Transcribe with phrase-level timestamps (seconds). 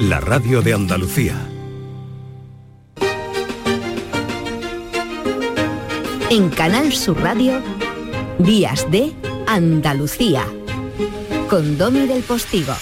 [0.00, 1.34] la radio de Andalucía.
[6.30, 7.60] En Canal Sur Radio,
[8.38, 9.12] Días de
[9.46, 10.44] Andalucía,
[11.50, 12.72] con Domi del Postigo.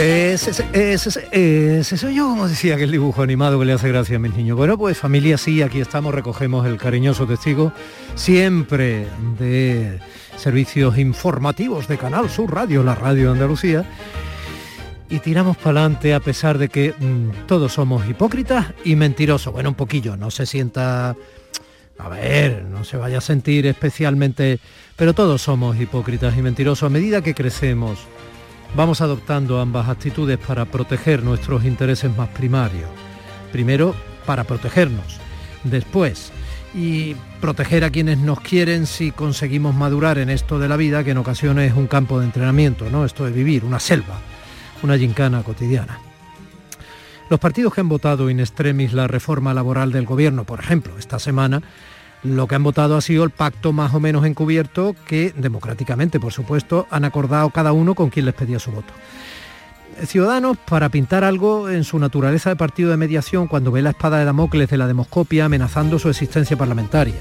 [0.00, 4.18] Ese, ese, ese, soy yo, como decía aquel dibujo animado que le hace gracia a
[4.18, 4.56] mis niños.
[4.56, 7.72] Bueno, pues familia sí, aquí estamos, recogemos el cariñoso testigo
[8.14, 10.00] siempre de
[10.36, 13.84] servicios informativos de Canal Sur Radio, la radio de Andalucía.
[15.08, 19.52] Y tiramos para adelante a pesar de que mm, todos somos hipócritas y mentirosos.
[19.52, 21.14] Bueno, un poquillo, no se sienta
[21.98, 24.58] a ver, no se vaya a sentir especialmente,
[24.96, 27.98] pero todos somos hipócritas y mentirosos a medida que crecemos.
[28.76, 32.90] Vamos adoptando ambas actitudes para proteger nuestros intereses más primarios.
[33.52, 33.94] Primero,
[34.26, 35.20] para protegernos.
[35.62, 36.32] Después,
[36.74, 41.12] y proteger a quienes nos quieren si conseguimos madurar en esto de la vida, que
[41.12, 43.04] en ocasiones es un campo de entrenamiento, ¿no?
[43.04, 44.20] Esto de vivir, una selva,
[44.84, 45.98] una gincana cotidiana.
[47.30, 51.18] Los partidos que han votado in extremis la reforma laboral del gobierno, por ejemplo, esta
[51.18, 51.62] semana,
[52.22, 56.32] lo que han votado ha sido el pacto más o menos encubierto que, democráticamente, por
[56.32, 58.92] supuesto, han acordado cada uno con quien les pedía su voto.
[60.06, 64.18] Ciudadanos, para pintar algo en su naturaleza de partido de mediación cuando ve la espada
[64.18, 67.20] de Damocles de la demoscopia amenazando su existencia parlamentaria.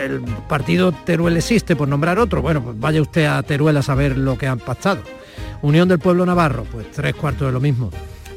[0.00, 2.42] El partido Teruel existe, por nombrar otro.
[2.42, 5.02] Bueno, pues vaya usted a Teruel a saber lo que han pactado.
[5.64, 7.90] Unión del Pueblo Navarro, pues tres cuartos de lo mismo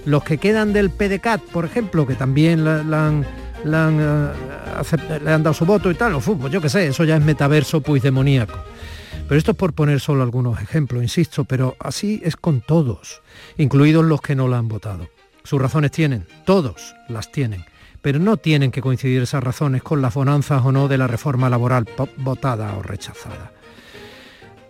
[0.08, 5.92] los que quedan del PDCAT, por ejemplo, que también eh, le, han, dado su voto
[5.92, 8.58] y tal, o fútbol, yo qué sé, eso ya es metaverso pues demoníaco.
[9.28, 13.22] Pero esto es por poner solo algunos ejemplos, insisto, pero así es con todos,
[13.58, 15.10] incluidos los que no la han votado.
[15.44, 17.66] Sus razones tienen, todos las tienen,
[18.02, 21.50] pero no tienen que coincidir esas razones con las bonanzas o no de la reforma
[21.50, 23.57] laboral votada o rechazada.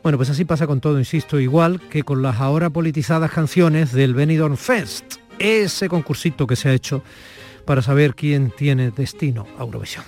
[0.07, 4.13] Bueno, pues así pasa con todo, insisto, igual que con las ahora politizadas canciones del
[4.13, 7.03] Benidorm Fest ese concursito que se ha hecho
[7.65, 10.05] para saber quién tiene destino a Eurovisión.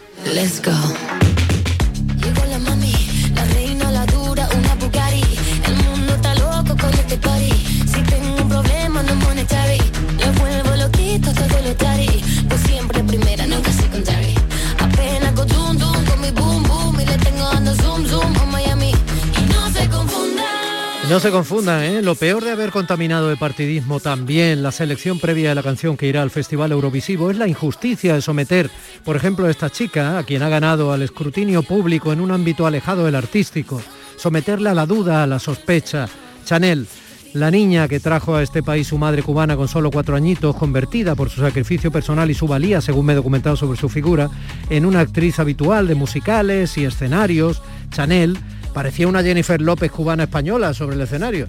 [21.09, 22.01] No se confundan, ¿eh?
[22.03, 26.05] lo peor de haber contaminado de partidismo también la selección previa de la canción que
[26.05, 28.69] irá al Festival Eurovisivo es la injusticia de someter,
[29.03, 32.67] por ejemplo, a esta chica, a quien ha ganado al escrutinio público en un ámbito
[32.67, 33.81] alejado del artístico,
[34.17, 36.07] someterle a la duda, a la sospecha.
[36.45, 36.85] Chanel,
[37.33, 41.15] la niña que trajo a este país su madre cubana con solo cuatro añitos, convertida
[41.15, 44.29] por su sacrificio personal y su valía, según me he documentado sobre su figura,
[44.69, 48.37] en una actriz habitual de musicales y escenarios, Chanel,
[48.73, 51.47] Parecía una Jennifer López cubana española sobre el escenario.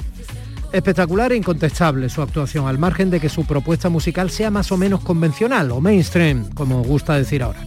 [0.73, 4.77] Espectacular e incontestable su actuación, al margen de que su propuesta musical sea más o
[4.77, 7.67] menos convencional o mainstream, como gusta decir ahora.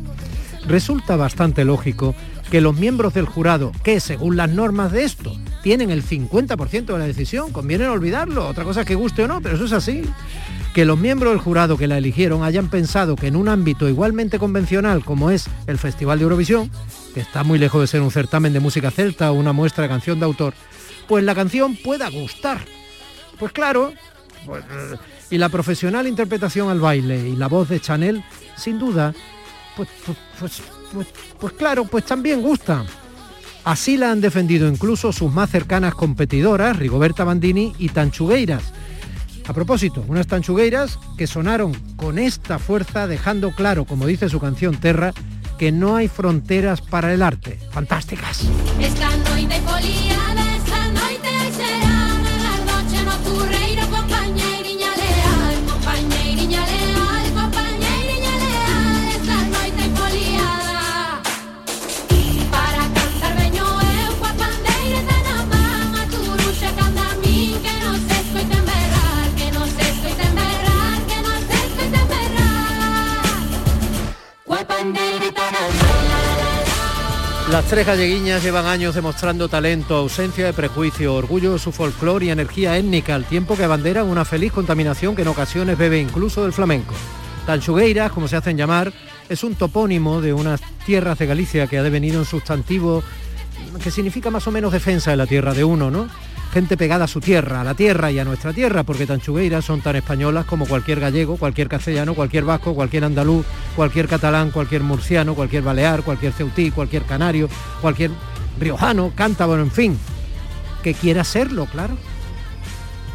[0.67, 2.15] Resulta bastante lógico
[2.49, 6.99] que los miembros del jurado, que según las normas de esto, tienen el 50% de
[6.99, 10.03] la decisión, conviene olvidarlo, otra cosa que guste o no, pero eso es así,
[10.73, 14.39] que los miembros del jurado que la eligieron hayan pensado que en un ámbito igualmente
[14.39, 16.69] convencional como es el Festival de Eurovisión,
[17.13, 19.89] que está muy lejos de ser un certamen de música celta o una muestra de
[19.89, 20.53] canción de autor,
[21.07, 22.59] pues la canción pueda gustar.
[23.39, 23.93] Pues claro,
[24.45, 24.63] pues,
[25.29, 28.23] y la profesional interpretación al baile y la voz de Chanel,
[28.57, 29.13] sin duda,
[29.75, 29.89] pues,
[30.39, 30.61] pues,
[30.93, 31.07] pues,
[31.39, 32.85] pues claro, pues también gustan.
[33.63, 38.73] Así la han defendido incluso sus más cercanas competidoras, Rigoberta Bandini y Tanchugueiras,
[39.47, 44.77] a propósito, unas tanchugueiras que sonaron con esta fuerza dejando claro, como dice su canción
[44.77, 45.13] Terra,
[45.57, 47.59] que no hay fronteras para el arte.
[47.71, 48.41] Fantásticas.
[77.53, 82.29] Las tres galleguiñas llevan años demostrando talento, ausencia de prejuicio, orgullo de su folclore y
[82.31, 86.51] energía étnica, al tiempo que abanderan una feliz contaminación que en ocasiones bebe incluso del
[86.51, 86.95] flamenco.
[87.45, 88.91] Tanchugueiras, como se hacen llamar,
[89.29, 93.03] es un topónimo de unas tierras de Galicia que ha devenido en sustantivo
[93.83, 96.07] que significa más o menos defensa de la tierra de uno, ¿no?
[96.53, 99.81] Gente pegada a su tierra, a la tierra y a nuestra tierra, porque Tanchugueiras son
[99.81, 103.43] tan españolas como cualquier gallego, cualquier castellano, cualquier vasco, cualquier andaluz,
[103.75, 107.49] cualquier catalán, cualquier murciano, cualquier balear, cualquier ceutí, cualquier canario,
[107.81, 108.11] cualquier
[108.59, 109.97] riojano, cántabro, en fin,
[110.83, 111.97] que quiera serlo, claro,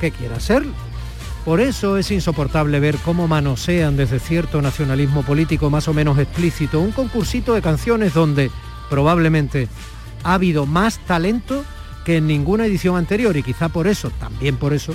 [0.01, 0.73] que quiera serlo.
[1.45, 6.81] Por eso es insoportable ver cómo manosean desde cierto nacionalismo político más o menos explícito
[6.81, 8.51] un concursito de canciones donde
[8.91, 9.69] probablemente
[10.25, 11.65] ha habido más talento
[12.09, 14.95] que en ninguna edición anterior y quizá por eso, también por eso,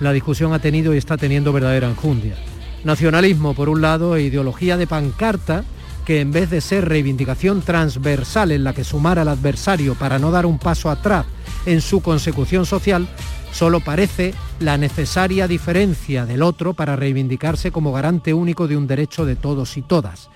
[0.00, 2.36] la discusión ha tenido y está teniendo verdadera enjundia.
[2.84, 5.62] Nacionalismo por un lado e ideología de pancarta
[6.06, 10.30] que en vez de ser reivindicación transversal en la que sumar al adversario para no
[10.30, 11.26] dar un paso atrás
[11.66, 13.08] en su consecución social,
[13.52, 19.26] solo parece la necesaria diferencia del otro para reivindicarse como garante único de un derecho
[19.26, 20.30] de todos y todas.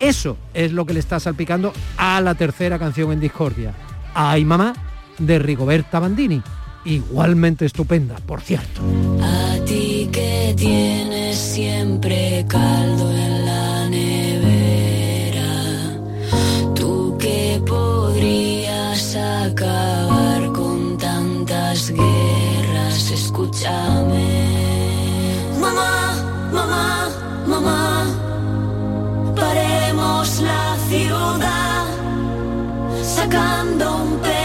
[0.00, 3.74] Eso es lo que le está salpicando a la tercera canción en discordia.
[4.12, 4.72] Ay mamá,
[5.18, 6.42] de Rigoberta Bandini.
[6.84, 8.80] Igualmente estupenda, por cierto.
[9.22, 15.52] A ti que tienes siempre caldo en la nevera,
[16.74, 24.46] tú que podrías acabar con tantas guerras, escúchame.
[25.60, 26.14] Mamá,
[26.52, 27.08] mamá,
[27.46, 28.06] mamá,
[29.36, 31.84] paremos la ciudad
[33.02, 34.37] sacando un pecho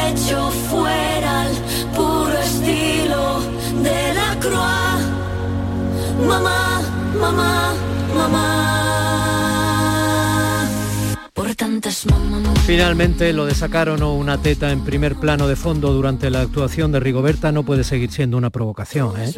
[12.65, 16.41] Finalmente lo de sacar o no una teta en primer plano de fondo durante la
[16.41, 19.19] actuación de Rigoberta no puede seguir siendo una provocación.
[19.19, 19.33] ¿eh?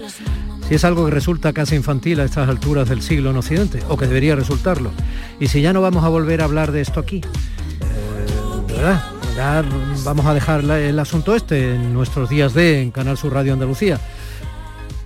[0.68, 3.98] Si es algo que resulta casi infantil a estas alturas del siglo en Occidente, o
[3.98, 4.92] que debería resultarlo.
[5.40, 9.04] Y si ya no vamos a volver a hablar de esto aquí, eh, verdad,
[9.36, 9.64] ya
[10.04, 13.54] vamos a dejar la- el asunto este en nuestros días de en Canal Sur Radio
[13.54, 14.00] Andalucía.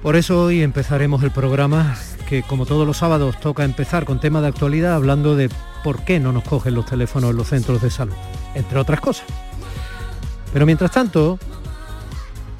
[0.01, 1.97] Por eso hoy empezaremos el programa
[2.29, 5.49] que como todos los sábados toca empezar con tema de actualidad hablando de
[5.83, 8.13] por qué no nos cogen los teléfonos en los centros de salud,
[8.53, 9.25] entre otras cosas.
[10.53, 11.39] Pero mientras tanto,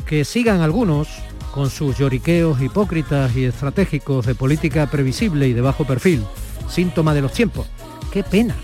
[0.08, 1.08] que sigan algunos
[1.54, 6.26] con sus lloriqueos hipócritas y estratégicos de política previsible y de bajo perfil,
[6.68, 7.68] síntoma de los tiempos.
[8.12, 8.56] Qué pena,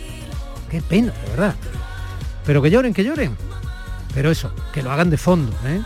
[0.72, 1.56] qué pena, de verdad.
[2.46, 3.38] Pero que lloren, que lloren.
[4.16, 5.81] Pero eso, que lo hagan de fondo, ¿eh?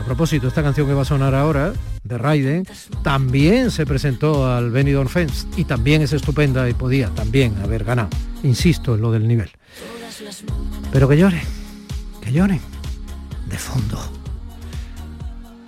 [0.00, 1.72] A propósito, esta canción que va a sonar ahora,
[2.02, 2.64] de Raiden,
[3.02, 8.10] también se presentó al Benidorm Fest y también es estupenda y podía también haber ganado.
[8.42, 9.50] Insisto en lo del nivel.
[10.92, 11.42] Pero que lloren,
[12.22, 12.60] que lloren,
[13.46, 13.98] de fondo.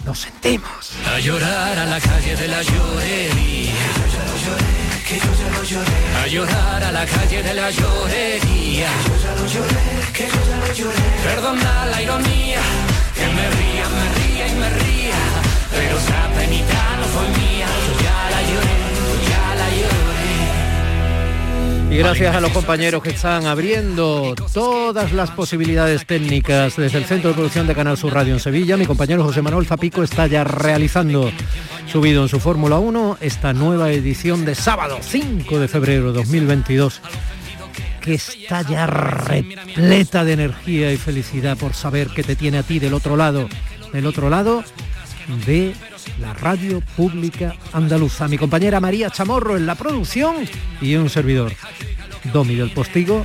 [0.06, 0.92] Lo sentimos.
[1.06, 3.74] A llorar a la calle de la llorería.
[6.22, 8.88] A llorar a la calle de la llorería.
[11.22, 12.60] Perdona la ironía,
[13.20, 15.20] que me ría, me ría y me ría.
[15.70, 16.28] Pero esa
[16.98, 17.66] no fue mía.
[21.90, 27.30] Y gracias a los compañeros que están abriendo todas las posibilidades técnicas desde el Centro
[27.30, 30.44] de Producción de Canal Sur Radio en Sevilla, mi compañero José Manuel Zapico está ya
[30.44, 31.32] realizando,
[31.90, 37.00] subido en su Fórmula 1, esta nueva edición de sábado 5 de febrero de 2022,
[38.00, 42.78] que está ya repleta de energía y felicidad por saber que te tiene a ti
[42.78, 43.48] del otro lado,
[43.92, 44.64] del otro lado
[45.46, 45.74] de
[46.20, 48.28] la radio pública andaluza.
[48.28, 50.36] Mi compañera María Chamorro en la producción
[50.80, 51.52] y un servidor,
[52.32, 53.24] Domi del Postigo,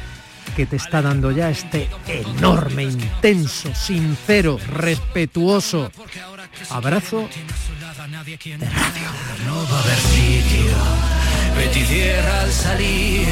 [0.56, 5.92] que te está dando ya este enorme, intenso, sincero, respetuoso
[6.70, 7.28] abrazo
[9.46, 10.78] No va a haber sitio,
[11.56, 13.28] Betty tierra al salir,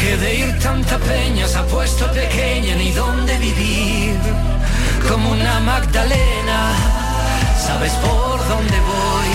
[0.00, 4.18] que de ir tanta peña se ha puesto pequeña ni dónde vivir,
[5.08, 6.60] como una Magdalena,
[7.66, 9.32] sabes por dónde voy,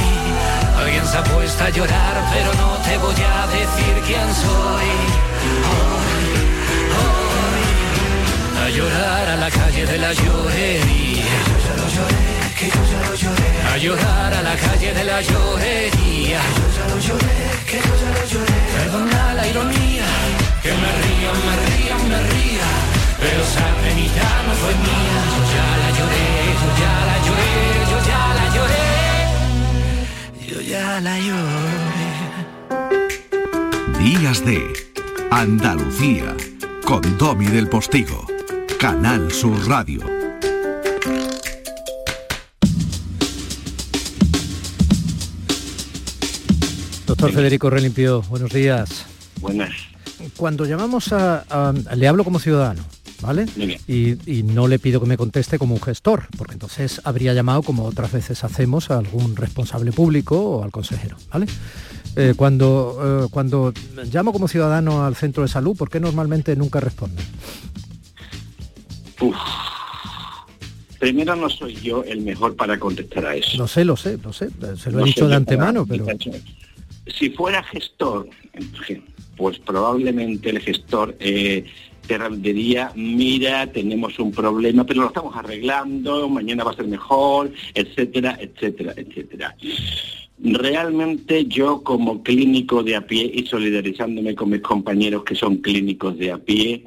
[0.81, 4.89] alguien se ha puesto a llorar, pero no te voy a decir quién soy.
[5.71, 6.29] Hoy,
[7.01, 7.63] hoy,
[8.63, 11.09] a llorar a la calle de la llorería.
[13.71, 16.41] A llorar a la calle de la llorería.
[18.75, 20.05] Perdona la ironía,
[20.63, 22.69] que me ría, me ría, me ría.
[23.19, 25.21] Pero esa penita no fue mía.
[25.35, 26.25] Yo ya la lloré,
[26.61, 27.53] yo ya la lloré,
[27.91, 28.87] yo ya la lloré.
[30.47, 32.09] Yo ya la lloré.
[33.99, 34.59] Días de
[35.31, 36.35] Andalucía
[36.85, 38.25] con Domi del Postigo,
[38.79, 40.18] Canal Sur Radio.
[47.19, 49.05] Doctor Federico Relimpio, buenos días.
[49.41, 49.71] Buenas.
[50.37, 52.81] Cuando llamamos a, a- le hablo como ciudadano,
[53.21, 53.45] ¿vale?
[53.87, 57.83] Y no le pido que me conteste como un gestor, porque entonces habría llamado, como
[57.85, 61.47] otras veces hacemos, a algún responsable público o al consejero, ¿vale?
[62.15, 63.73] Eh, cuando, eh, cuando
[64.13, 67.25] llamo como ciudadano al centro de salud, ¿por qué normalmente nunca responden?
[69.19, 69.35] Uf.
[70.99, 73.57] Primero no soy yo el mejor para contestar a eso.
[73.57, 74.49] Lo sé, lo sé, lo sé.
[74.77, 76.05] Se lo he dicho de antemano, pero...
[77.13, 78.29] Si fuera gestor,
[79.37, 81.65] pues probablemente el gestor eh,
[82.07, 87.51] te diría, mira, tenemos un problema, pero lo estamos arreglando, mañana va a ser mejor,
[87.75, 89.55] etcétera, etcétera, etcétera.
[90.39, 96.17] Realmente yo como clínico de a pie y solidarizándome con mis compañeros que son clínicos
[96.17, 96.83] de a pie,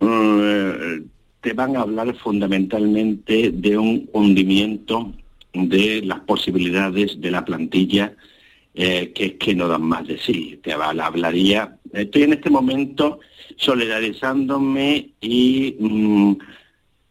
[0.00, 1.02] eh,
[1.40, 5.12] te van a hablar fundamentalmente de un hundimiento
[5.52, 8.14] de las posibilidades de la plantilla,
[8.74, 10.58] eh, que que no dan más de sí.
[10.62, 13.20] Te hablaría, estoy en este momento
[13.56, 16.36] solidarizándome y mm,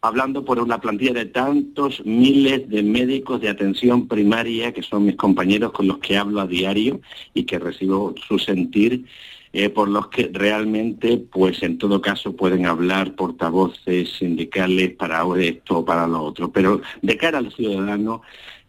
[0.02, 5.16] hablando por una plantilla de tantos miles de médicos de atención primaria, que son mis
[5.16, 7.02] compañeros con los que hablo a diario
[7.34, 9.06] y que recibo su sentir
[9.54, 15.80] eh, por los que realmente, pues en todo caso, pueden hablar portavoces sindicales para esto
[15.80, 16.52] o para lo otro.
[16.52, 18.22] Pero de cara al ciudadano,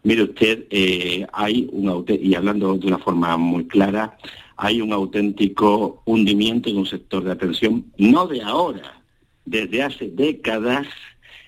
[0.03, 4.17] mire usted, eh, hay un y hablando de una forma muy clara,
[4.57, 9.01] hay un auténtico hundimiento de un sector de atención, no de ahora,
[9.45, 10.87] desde hace décadas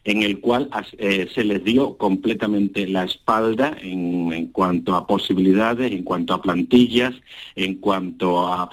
[0.06, 0.70] en el cual
[1.00, 7.14] eh, se les dio completamente la espalda en, cuanto a posibilidades, en cuanto a plantillas,
[7.56, 8.70] en cuanto a,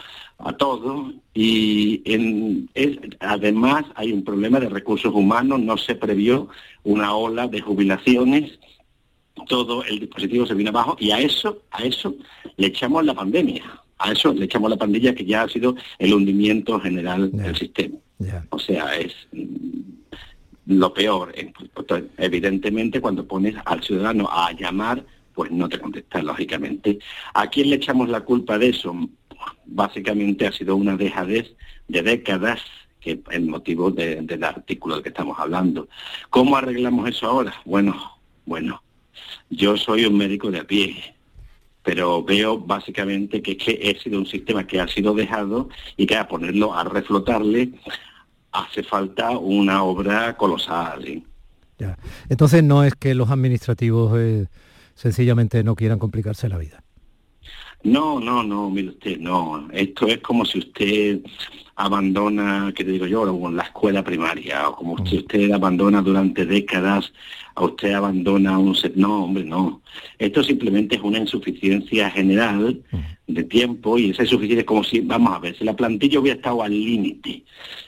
[0.59, 1.13] todo.
[1.35, 2.03] Y
[3.21, 6.49] además hay un problema de recursos humanos, no se previó
[6.83, 8.59] una ola de jubilaciones,
[9.47, 12.15] todo el dispositivo se vino abajo y a eso, a eso
[12.57, 13.63] le echamos la pandemia.
[13.99, 17.97] A eso le echamos la pandilla que ya ha sido el hundimiento general del sistema.
[18.51, 19.15] O sea, es
[20.67, 21.33] lo peor,
[22.19, 26.99] evidentemente, cuando pones al ciudadano a llamar, pues no te contesta, lógicamente.
[27.35, 28.95] ¿A quién le echamos la culpa de eso?
[29.67, 31.55] Básicamente ha sido una dejadez
[31.89, 32.61] de décadas
[33.01, 35.89] que el motivo del artículo del que estamos hablando.
[36.31, 37.55] ¿Cómo arreglamos eso ahora?
[37.65, 37.95] Bueno,
[38.47, 38.82] bueno,
[39.51, 41.15] yo soy un médico de a pie,
[41.83, 46.17] pero veo básicamente que, que he sido un sistema que ha sido dejado y que
[46.17, 47.73] a ponerlo a reflotarle
[48.53, 51.23] hace falta una obra colosal.
[51.79, 51.99] Ya.
[52.29, 54.47] Entonces no es que los administrativos eh,
[54.95, 56.83] sencillamente no quieran complicarse la vida.
[57.85, 59.69] No, no, no, mire usted, no.
[59.73, 61.21] Esto es como si usted
[61.77, 63.51] abandona, ¿qué te digo yo?
[63.51, 65.19] la escuela primaria, o como si mm.
[65.19, 67.13] usted abandona durante décadas,
[67.55, 68.77] a usted abandona un...
[68.95, 69.83] No, hombre, no.
[70.19, 73.33] Esto simplemente es una insuficiencia general mm.
[73.33, 76.37] de tiempo y esa insuficiencia es como si, vamos a ver, si la plantilla hubiera
[76.37, 77.43] estado al límite,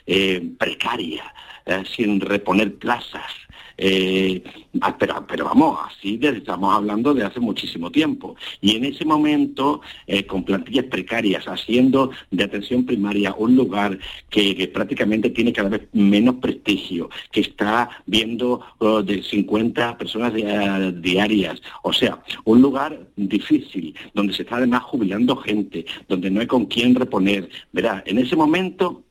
[0.06, 1.32] eh, precaria,
[1.66, 3.30] eh, sin reponer plazas,
[3.76, 4.42] eh,
[4.80, 8.36] ah, pero, pero, vamos, así estamos hablando de hace muchísimo tiempo.
[8.60, 13.98] Y en ese momento, eh, con plantillas precarias, haciendo de atención primaria un lugar
[14.30, 21.60] que, prácticamente tiene cada vez menos prestigio, que está viendo oh, de 50 personas diarias,
[21.82, 26.66] o sea, un lugar difícil, donde se está además jubilando gente, donde no hay con
[26.66, 27.48] quién reponer.
[27.72, 29.02] Verá, en ese momento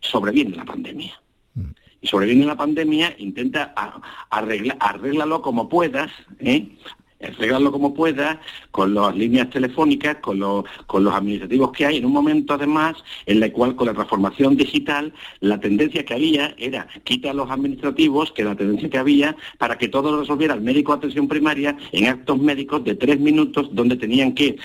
[0.00, 1.20] sobreviene la pandemia
[2.00, 3.74] y sobreviene la pandemia, intenta
[4.30, 6.68] arreglar, arréglalo como puedas, ¿eh?
[7.20, 12.06] Arreglarlo como pueda, con las líneas telefónicas, con los, con los administrativos que hay, en
[12.06, 12.96] un momento además
[13.26, 18.32] en el cual con la transformación digital la tendencia que había era quita los administrativos,
[18.32, 21.76] que la tendencia que había para que todo lo resolviera el médico de atención primaria
[21.92, 24.56] en actos médicos de tres minutos donde tenían que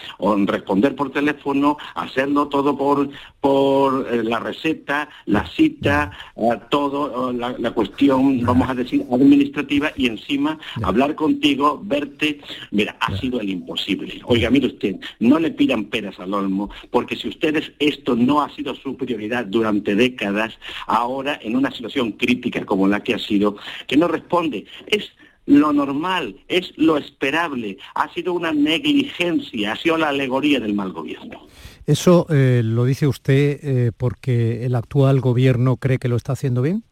[0.46, 3.10] responder por teléfono, hacerlo todo por,
[3.42, 10.08] por eh, la receta, la cita, eh, todo, la, cuestión, vamos a decir, administrativa y
[10.08, 12.40] encima hablar contigo, verte
[12.72, 14.22] Mira, ha sido el imposible.
[14.26, 18.54] Oiga, mire usted, no le pidan peras al olmo, porque si ustedes esto no ha
[18.56, 20.58] sido su prioridad durante décadas,
[20.88, 23.58] ahora en una situación crítica como la que ha sido,
[23.88, 25.12] que no responde, es
[25.46, 30.94] lo normal, es lo esperable, ha sido una negligencia, ha sido la alegoría del mal
[30.94, 31.48] gobierno.
[31.86, 36.62] ¿Eso eh, lo dice usted eh, porque el actual gobierno cree que lo está haciendo
[36.62, 36.84] bien?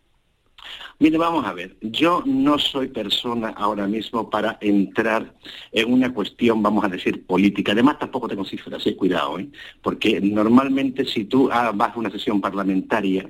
[1.00, 5.34] Mire, vamos a ver, yo no soy persona ahora mismo para entrar
[5.72, 7.72] en una cuestión, vamos a decir, política.
[7.72, 9.50] Además, tampoco tengo cifras, eh, cuidado, ¿eh?
[9.82, 13.28] porque normalmente si tú ah, vas a una sesión parlamentaria,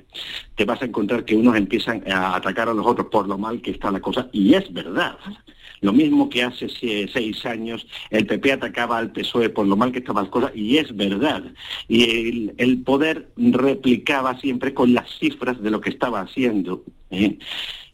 [0.55, 3.62] te vas a encontrar que unos empiezan a atacar a los otros por lo mal
[3.62, 5.17] que está la cosa, y es verdad.
[5.81, 10.00] Lo mismo que hace seis años el PP atacaba al PSOE por lo mal que
[10.00, 11.43] estaban las cosas, y es verdad.
[11.88, 16.83] Y el, poder replicaba siempre con las cifras de lo que estaba haciendo.
[17.09, 17.38] ¿eh?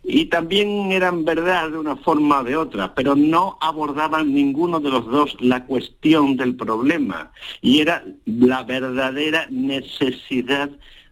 [0.09, 4.89] y también eran verdad de una forma o de otra, pero no abordaban ninguno de
[4.89, 10.69] los dos la cuestión del problema y era la verdadera necesidad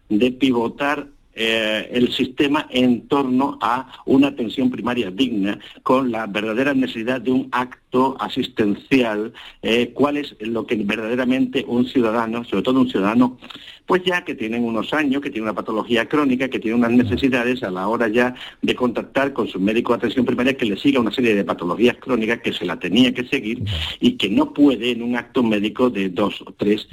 [0.08, 6.72] de pivotar eh, el sistema en torno a una atención primaria digna, con la verdadera
[6.72, 12.80] necesidad de un acto asistencial, eh, cuál es lo que verdaderamente un ciudadano, sobre todo
[12.80, 13.38] un ciudadano,
[13.84, 17.62] pues ya que tienen unos años, que tiene una patología crónica, que tiene unas necesidades
[17.62, 21.00] a la hora ya de contactar con su médico de atención primaria, que le siga
[21.00, 23.62] una serie de patologías crónicas que se la tenía que seguir
[24.00, 26.88] y que no puede en un acto médico de dos o tres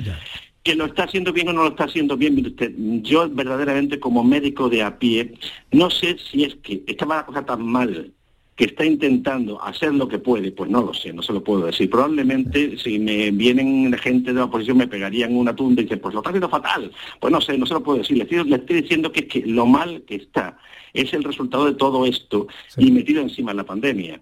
[0.63, 3.99] que lo está haciendo bien o no lo está haciendo bien, mire usted, yo verdaderamente
[3.99, 5.33] como médico de a pie,
[5.71, 8.13] no sé si es que estaba la cosa tan mal
[8.55, 11.65] que está intentando hacer lo que puede, pues no lo sé, no se lo puedo
[11.65, 11.89] decir.
[11.89, 16.13] Probablemente si me vienen gente de la oposición me pegarían una tunda y dicen, pues
[16.13, 16.91] lo está haciendo fatal.
[17.19, 18.15] Pues no sé, no se lo puedo decir.
[18.15, 20.59] Le estoy, le estoy diciendo que, que lo mal que está
[20.93, 24.21] es el resultado de todo esto y metido encima la pandemia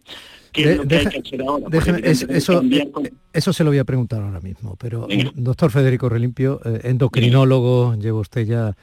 [3.33, 8.19] eso, se lo voy a preguntar ahora mismo, pero doctor Federico Relimpio, eh, endocrinólogo, lleva
[8.19, 8.75] usted ya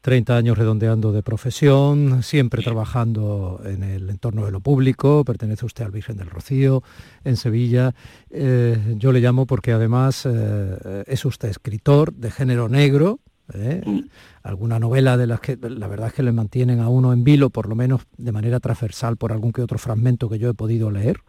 [0.00, 5.84] 30 años redondeando de profesión, siempre trabajando en el entorno de lo público, pertenece usted
[5.84, 6.82] al Virgen del Rocío,
[7.24, 7.94] en Sevilla.
[8.30, 13.20] Eh, yo le llamo porque además eh, es usted escritor de género negro,
[13.54, 13.82] ¿eh?
[13.84, 14.00] Mm.
[14.42, 17.50] alguna novela de las que la verdad es que le mantienen a uno en vilo,
[17.50, 20.90] por lo menos de manera transversal, por algún que otro fragmento que yo he podido
[20.90, 21.20] leer,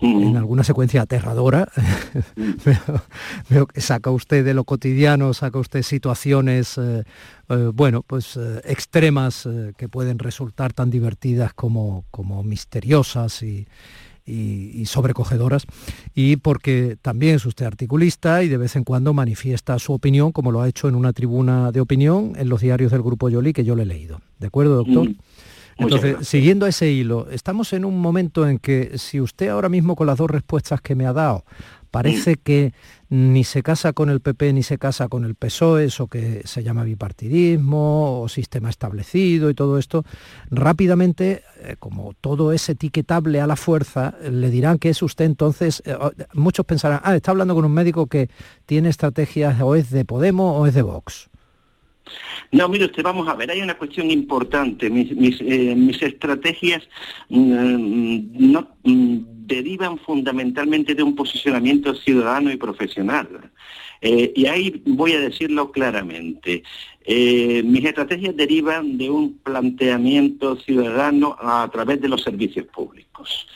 [0.00, 0.22] mm.
[0.22, 1.68] en alguna secuencia aterradora.
[2.36, 2.52] Mm.
[3.50, 7.04] veo, que saca usted de lo cotidiano, saca usted situaciones, eh,
[7.48, 13.42] eh, bueno, pues extremas que pueden resultar tan divertidas como, como misteriosas
[14.28, 15.64] y y, sobrecogedoras,
[16.14, 20.52] y porque también es usted articulista y de vez en cuando manifiesta su opinión, como
[20.52, 23.64] lo ha hecho en una tribuna de opinión en los diarios del Grupo Yoli, que
[23.64, 24.20] yo le he leído.
[24.38, 25.08] ¿De acuerdo, doctor?
[25.08, 25.16] Mm.
[25.78, 30.08] Entonces, siguiendo ese hilo, estamos en un momento en que si usted ahora mismo con
[30.08, 31.44] las dos respuestas que me ha dado
[31.90, 32.72] parece que
[33.10, 36.62] ni se casa con el PP ni se casa con el PSOE, eso que se
[36.62, 40.04] llama bipartidismo o sistema establecido y todo esto,
[40.50, 45.82] rápidamente, eh, como todo es etiquetable a la fuerza, le dirán que es usted entonces,
[45.86, 45.96] eh,
[46.34, 48.28] muchos pensarán, ah, está hablando con un médico que
[48.66, 51.30] tiene estrategias o es de Podemos o es de Vox.
[52.52, 54.88] No, mire usted, vamos a ver, hay una cuestión importante.
[54.88, 56.82] Mis, eh, estrategias
[57.28, 58.68] mm, no...
[58.84, 63.50] Mm, derivan fundamentalmente de un posicionamiento ciudadano y profesional.
[64.00, 66.62] Eh, y ahí voy a decirlo claramente.
[67.04, 73.48] Eh, mis estrategias derivan de un planteamiento ciudadano a través de los servicios públicos.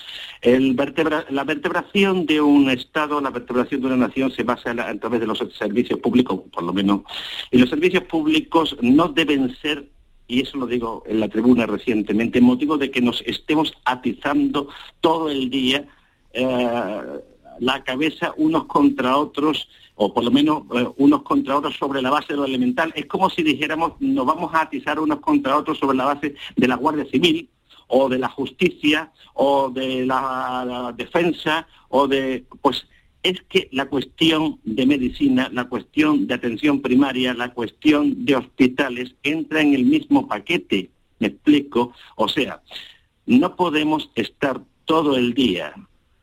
[0.42, 5.26] la vertebración de un Estado, la vertebración de una nación se basa a través de
[5.26, 7.02] los servicios públicos, por lo menos.
[7.52, 9.91] Y los servicios públicos no deben ser
[10.33, 14.68] y eso lo digo en la tribuna recientemente, motivo de que nos estemos atizando
[15.03, 15.85] todo el día
[16.33, 17.21] eh,
[17.59, 22.09] la cabeza unos contra otros, o por lo menos eh, unos contra otros sobre la
[22.09, 22.95] base de lo elemental.
[22.97, 26.68] Es como si dijéramos, nos vamos a atizar unos contra otros sobre la base de
[26.68, 27.51] la Guardia Civil,
[27.88, 32.47] o de la justicia, o de la defensa, o de...
[32.62, 32.87] Pues
[33.22, 39.14] es que la cuestión de medicina, la cuestión de atención primaria, la cuestión de hospitales
[39.22, 42.62] entra en el mismo paquete, me explico, o sea,
[43.26, 45.72] no podemos estar todo el día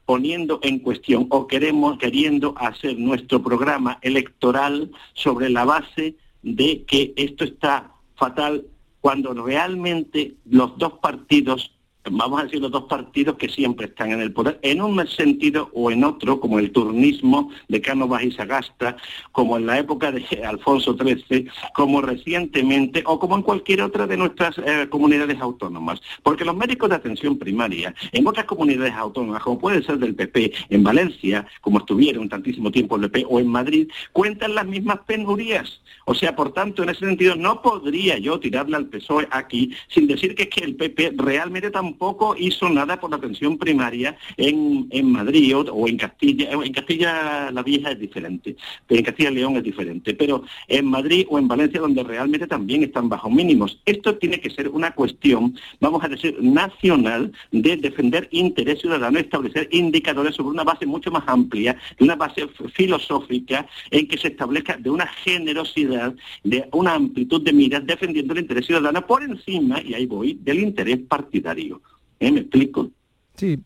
[0.05, 7.13] poniendo en cuestión o queremos queriendo hacer nuestro programa electoral sobre la base de que
[7.15, 8.65] esto está fatal
[9.01, 11.71] cuando realmente los dos partidos
[12.05, 15.69] vamos a decir, los dos partidos que siempre están en el poder, en un sentido
[15.73, 18.95] o en otro, como el turnismo de Cánovas y Sagasta,
[19.31, 24.17] como en la época de Alfonso XIII, como recientemente, o como en cualquier otra de
[24.17, 26.01] nuestras eh, comunidades autónomas.
[26.23, 30.53] Porque los médicos de atención primaria, en otras comunidades autónomas, como puede ser del PP,
[30.69, 35.81] en Valencia, como estuvieron tantísimo tiempo el PP, o en Madrid, cuentan las mismas penurias.
[36.05, 40.07] O sea, por tanto, en ese sentido, no podría yo tirarle al PSOE aquí sin
[40.07, 44.15] decir que es que el PP realmente tampoco tampoco hizo nada por la atención primaria
[44.37, 46.51] en, en Madrid o, en Castilla.
[46.51, 50.13] En Castilla la Vieja es diferente, pero en Castilla León es diferente.
[50.13, 53.81] Pero en Madrid o en Valencia, donde realmente también están bajo mínimos.
[53.85, 59.67] Esto tiene que ser una cuestión, vamos a decir, nacional de defender interés ciudadano, establecer
[59.71, 64.91] indicadores sobre una base mucho más amplia, una base filosófica en que se establezca de
[64.91, 70.05] una generosidad, de una amplitud de miras defendiendo el interés ciudadano por encima, y ahí
[70.05, 71.78] voy, del interés partidario.
[72.19, 72.31] ¿Eh?
[72.31, 72.91] ¿Me explico?
[73.35, 73.59] Sí,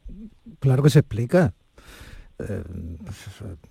[0.60, 1.54] claro que se explica.
[2.40, 2.64] Eh,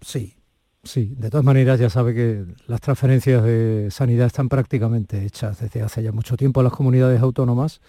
[0.01, 0.35] sí,
[0.83, 1.15] sí.
[1.17, 6.03] De todas maneras, ya sabe que las transferencias de sanidad están prácticamente hechas desde hace
[6.03, 7.81] ya mucho tiempo a las comunidades autónomas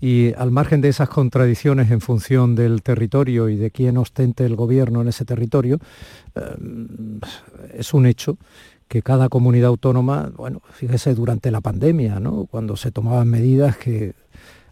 [0.00, 4.56] y al margen de esas contradicciones en función del territorio y de quién ostente el
[4.56, 5.78] gobierno en ese territorio,
[6.34, 7.20] eh,
[7.74, 8.38] es un hecho
[8.88, 12.46] que cada comunidad autónoma, bueno, fíjese durante la pandemia, ¿no?
[12.46, 14.14] Cuando se tomaban medidas que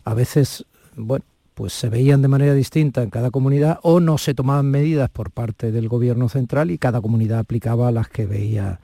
[0.04, 0.64] a veces,
[0.96, 1.24] bueno,
[1.58, 5.32] pues se veían de manera distinta en cada comunidad o no se tomaban medidas por
[5.32, 8.78] parte del gobierno central y cada comunidad aplicaba las que veía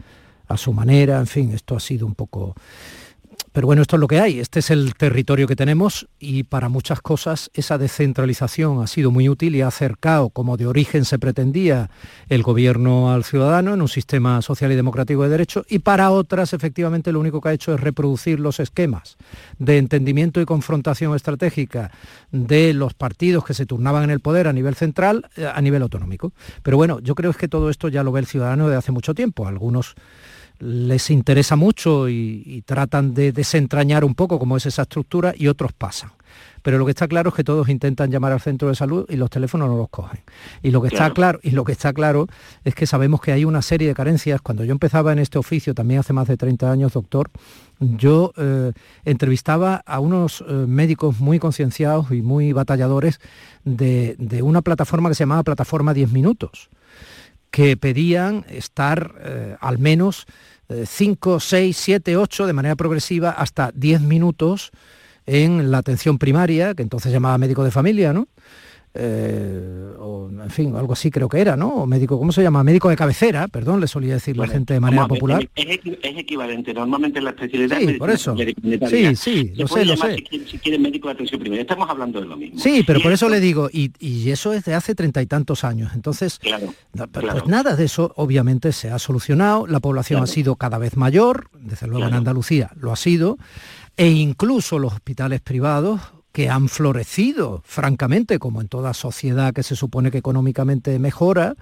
[0.48, 2.56] a su manera, en fin, esto ha sido un poco
[3.53, 6.68] pero bueno, esto es lo que hay, este es el territorio que tenemos y para
[6.68, 11.18] muchas cosas esa descentralización ha sido muy útil y ha acercado, como de origen se
[11.18, 11.90] pretendía,
[12.29, 16.53] el gobierno al ciudadano en un sistema social y democrático de derecho y para otras
[16.53, 19.16] efectivamente lo único que ha hecho es reproducir los esquemas
[19.59, 21.90] de entendimiento y confrontación estratégica
[22.33, 25.83] de los partidos que se turnaban en el poder a nivel central, eh, a nivel
[25.83, 26.33] autonómico.
[26.62, 29.14] Pero bueno, yo creo que todo esto ya lo ve el ciudadano desde hace mucho
[29.14, 29.47] tiempo.
[29.47, 29.94] Algunos
[30.59, 35.73] les interesa mucho y, tratan de desentrañar un poco cómo es esa estructura y otros
[35.73, 36.11] pasan.
[36.62, 39.17] Pero lo que está claro es que todos intentan llamar al centro de salud y
[39.17, 40.21] los teléfonos no los cogen.
[40.62, 42.27] Y lo que está claro, y lo que está claro
[42.64, 44.40] es que sabemos que hay una serie de carencias.
[44.40, 47.31] Cuando yo empezaba en este oficio, también hace más de 30 años, doctor,
[47.81, 48.73] yo eh,
[49.05, 53.21] entrevistaba a unos eh, médicos muy concienciados y muy batalladores
[53.64, 56.71] de, una plataforma que se llamaba Plataforma 10 Minutos
[57.55, 60.27] que pedían estar eh, al menos
[60.69, 64.73] 5, 6, 7, 8 de manera progresiva hasta 10 minutos
[65.25, 68.27] en la atención primaria, que entonces llamaba médico de familia, ¿no?
[68.96, 71.68] Eh, o en fin, algo así creo que era, ¿no?
[71.68, 72.62] O médico, ¿cómo se llama?
[72.62, 75.48] Médico de cabecera, perdón, le solía decir la gente de manera popular.
[75.57, 75.80] Es,
[76.16, 78.37] equivalente, normalmente la especialidad Sí, por eso.
[78.88, 80.22] Sí, sí, lo sé, lo sé.
[80.46, 82.61] Si, quiere, médico de atención primaria, estamos hablando de lo mismo.
[82.61, 83.90] Sí, pero por eso, le digo, y,
[84.30, 85.92] eso es de hace treinta y tantos años.
[85.94, 86.72] Entonces, claro,
[87.12, 91.48] pues nada de eso obviamente se ha solucionado, la población ha sido cada vez mayor,
[91.59, 93.38] desde luego en Andalucía lo ha sido,
[93.96, 96.00] e incluso los hospitales privados
[96.35, 101.55] que han florecido, francamente, como en toda sociedad que se supone que económicamente mejora,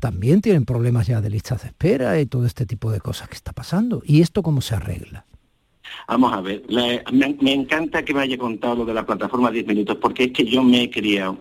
[0.00, 3.34] también tienen problemas ya de listas de espera y todo este tipo de cosas que
[3.34, 4.00] está pasando.
[4.06, 5.26] ¿Y esto cómo se arregla?
[6.08, 6.62] Vamos a ver,
[7.12, 10.46] me, encanta que me haya contado lo de la plataforma 10 minutos, porque es que
[10.46, 11.36] yo me he criado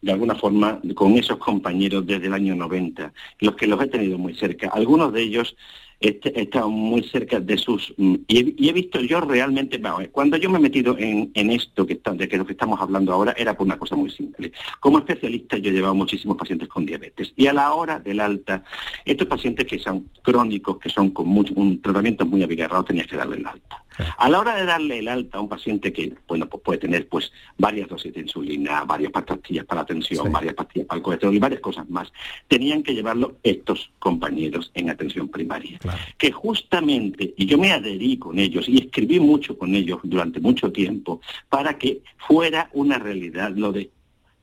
[0.00, 4.16] de alguna forma con esos compañeros desde el año 90, los que los he tenido
[4.16, 4.70] muy cerca.
[4.72, 5.54] Algunos de ellos
[6.00, 7.92] he, estado muy cerca de sus...
[7.96, 12.28] Mm, y he, visto yo realmente, cuando yo me he metido en, esto que de
[12.28, 14.52] que lo que estamos hablando ahora, era por una cosa muy simple.
[14.80, 18.64] Como especialista yo he llevado muchísimos pacientes con diabetes y a la hora del alta,
[19.04, 23.36] estos pacientes que son crónicos, que son con un tratamiento muy abigarrado, tenías que darle
[23.36, 23.84] el alta.
[24.16, 27.08] A la hora de darle el alta a un paciente que, bueno, pues puede tener
[27.08, 31.34] pues varias dosis de insulina, varias pastillas para la tensión, varias pastillas para el colesterol
[31.34, 32.12] y varias cosas más,
[32.48, 35.78] tenían que llevarlo estos compañeros en atención primaria.
[36.16, 40.72] Que justamente, y yo me adherí con ellos y escribí mucho con ellos durante mucho
[40.72, 43.90] tiempo, para que fuera una realidad lo de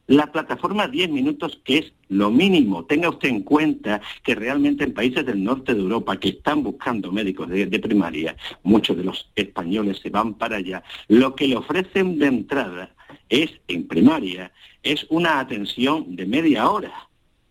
[0.08, 4.94] la plataforma 10 minutos, que es lo mínimo, tenga usted en cuenta que realmente en
[4.94, 10.00] países del norte de Europa que están buscando médicos de, primaria, muchos de los españoles
[10.02, 12.92] se van para allá, lo que le ofrecen de entrada
[13.30, 17.07] es, en primaria, es una atención de media hora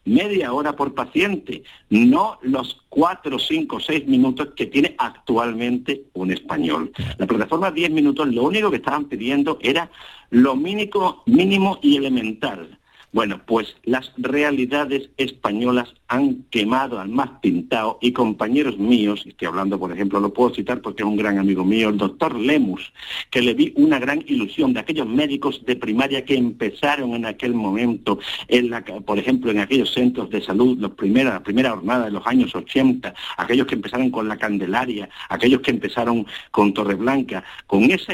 [0.06, 6.92] media hora por paciente, no los cuatro, cinco, seis minutos que tiene actualmente un español.
[7.18, 9.90] La plataforma 10 minutos, lo único que estaban pidiendo era
[10.30, 12.78] lo mínimo, mínimo y elemental
[13.12, 19.78] bueno, pues las realidades españolas han quemado al más pintado y compañeros míos, estoy hablando,
[19.78, 22.92] por ejemplo, lo puedo citar porque es un gran amigo mío, el doctor Lemus,
[23.30, 27.54] que le vi una gran ilusión de aquellos médicos de primaria que empezaron en aquel
[27.54, 32.26] momento, en la, por ejemplo, en aquellos centros de salud, la primera jornada de los
[32.26, 38.12] años 80, aquellos que empezaron con la Candelaria, aquellos que empezaron con Torreblanca, con esa,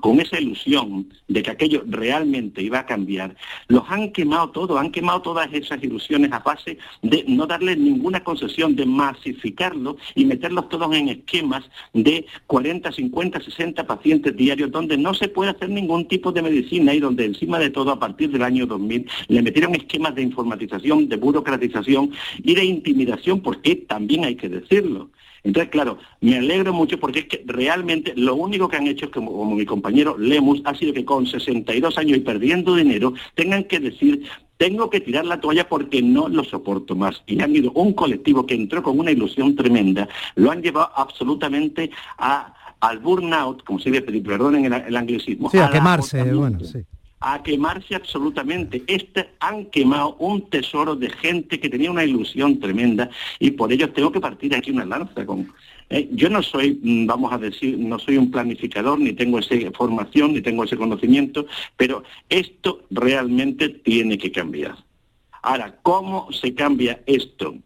[0.00, 3.36] con esa ilusión de que aquello realmente iba a cambiar,
[3.68, 4.29] los han quemado
[4.78, 10.24] han quemado todas esas ilusiones a base de no darles ninguna concesión, de masificarlo y
[10.24, 15.68] meterlos todos en esquemas de 40, 50, 60 pacientes diarios donde no se puede hacer
[15.70, 19.42] ningún tipo de medicina y donde encima de todo a partir del año 2000 le
[19.42, 25.10] metieron esquemas de informatización, de burocratización y de intimidación, porque también hay que decirlo.
[25.42, 29.10] Entonces, claro, me alegro mucho porque es que realmente lo único que han hecho es
[29.10, 33.64] que, como, mi compañero Lemus, ha sido que con 62 años y perdiendo dinero, tengan
[33.64, 34.22] que decir
[34.56, 37.22] tengo que tirar la toalla porque no lo soporto más.
[37.26, 41.90] Y han ido un colectivo que entró con una ilusión tremenda, lo han llevado absolutamente
[42.18, 45.48] al burnout, como se dice, perdonen el, el anglicismo.
[45.48, 46.80] Sí, a, quemarse, bueno, sí
[47.20, 48.82] a quemarse absolutamente.
[48.86, 53.92] Este han quemado un tesoro de gente que tenía una ilusión tremenda y por ello
[53.92, 55.52] tengo que partir aquí una lanza con.
[55.90, 59.54] Eh, yo no soy, mm, vamos a decir, no soy un planificador, ni tengo esa
[59.72, 64.76] formación, ni tengo ese conocimiento, pero esto realmente tiene que cambiar.
[65.42, 67.56] Ahora, ¿cómo se cambia esto?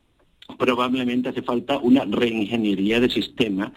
[0.58, 3.72] probablemente hace falta una reingeniería de sistema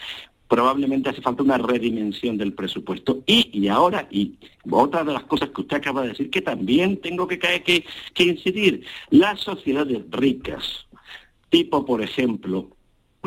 [0.48, 3.24] probablemente hace falta una redimensión del presupuesto.
[3.26, 4.36] Y, y ahora, y
[4.70, 8.24] otra de las cosas que usted acaba de decir, que también tengo que, que, que
[8.24, 10.88] incidir, las sociedades ricas,
[11.50, 12.77] tipo, por ejemplo,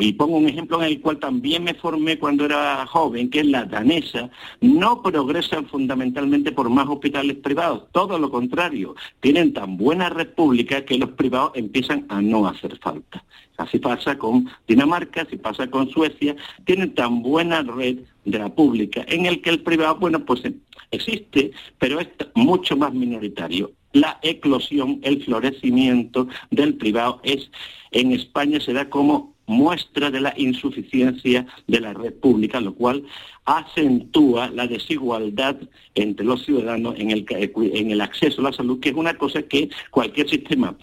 [0.01, 3.45] y pongo un ejemplo en el cual también me formé cuando era joven, que es
[3.45, 10.09] la danesa, no progresan fundamentalmente por más hospitales privados, todo lo contrario, tienen tan buena
[10.09, 13.23] red pública que los privados empiezan a no hacer falta.
[13.57, 16.35] Así pasa con Dinamarca, así pasa con Suecia,
[16.65, 20.41] tienen tan buena red de la pública en el que el privado, bueno, pues
[20.89, 23.71] existe, pero es mucho más minoritario.
[23.93, 27.51] La eclosión, el florecimiento del privado es
[27.91, 33.03] en España se da como muestra de la insuficiencia de la red pública, lo cual
[33.45, 35.57] acentúa la desigualdad
[35.93, 39.43] entre los ciudadanos en el, en el acceso a la salud, que es una cosa
[39.43, 40.75] que cualquier sistema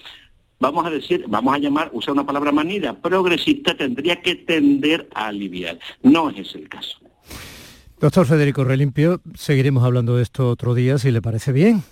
[0.60, 5.28] vamos a decir, vamos a llamar, usar una palabra manida, progresista tendría que tender a
[5.28, 5.78] aliviar.
[6.02, 6.98] No es ese el caso.
[8.00, 11.82] Doctor Federico Relimpio, seguiremos hablando de esto otro día, si le parece bien.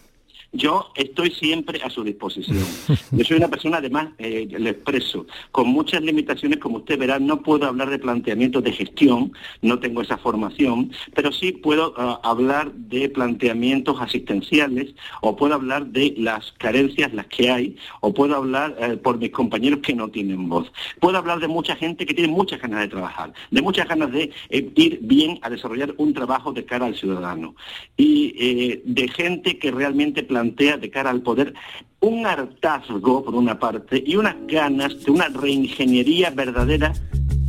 [0.56, 2.64] Yo estoy siempre a su disposición.
[3.12, 7.42] Yo soy una persona, además, eh, le expreso, con muchas limitaciones, como usted verá, no
[7.42, 12.72] puedo hablar de planteamientos de gestión, no tengo esa formación, pero sí puedo ah, hablar
[12.72, 18.74] de planteamientos asistenciales, o puedo hablar de las carencias, las que hay, o puedo hablar
[18.80, 20.72] eh, por mis compañeros que no tienen voz.
[21.00, 24.30] Puedo hablar de mucha gente que tiene muchas ganas de trabajar, de muchas ganas de
[24.48, 27.54] eh, ir bien a desarrollar un trabajo de cara al ciudadano,
[27.98, 31.54] y de gente que realmente plantea de cara al poder
[32.00, 36.92] un hartazgo, por una parte, y unas ganas de una reingeniería verdadera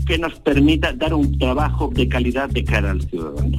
[0.06, 3.58] que nos permita dar un trabajo de calidad de cara al ciudadano.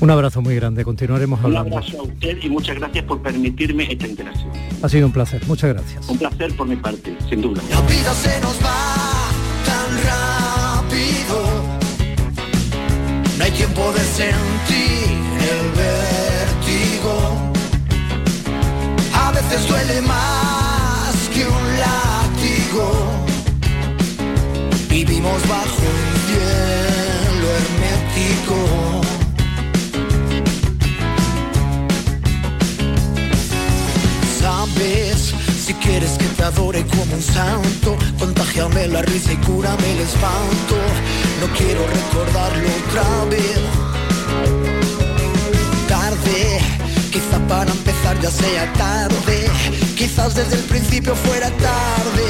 [0.00, 1.68] Un abrazo muy grande, continuaremos hablando.
[1.68, 4.50] Un abrazo a usted y muchas gracias por permitirme esta interacción.
[4.82, 6.08] Ha sido un placer, muchas gracias.
[6.08, 7.62] Un placer por mi parte, sin duda.
[7.70, 9.30] La vida se nos va
[9.64, 11.62] tan rápido,
[13.38, 14.95] no hay tiempo de sentir
[19.48, 22.86] veces duele más que un látigo.
[24.88, 28.56] Vivimos bajo un cielo hermético.
[34.40, 40.00] Sabes, si quieres que te adore como un santo, contagiame la risa y cúrame el
[40.00, 40.76] espanto.
[41.40, 44.65] No quiero recordarlo otra vez.
[47.16, 49.48] Quizá para empezar ya sea tarde,
[49.96, 52.28] quizás desde el principio fuera tarde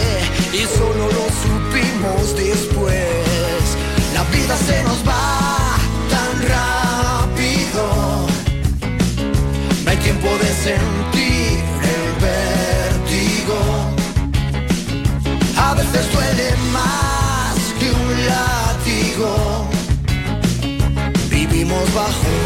[0.52, 3.64] y solo lo supimos después.
[4.14, 5.76] La vida se nos va
[6.08, 8.28] tan rápido,
[9.84, 13.58] no hay tiempo de sentir el vértigo.
[15.56, 19.68] A veces duele más que un látigo,
[21.28, 22.45] vivimos bajo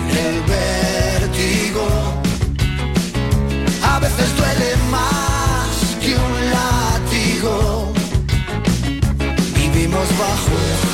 [0.17, 1.87] el vértigo.
[3.83, 7.93] A veces duele más que un látigo.
[9.55, 10.90] Vivimos bajo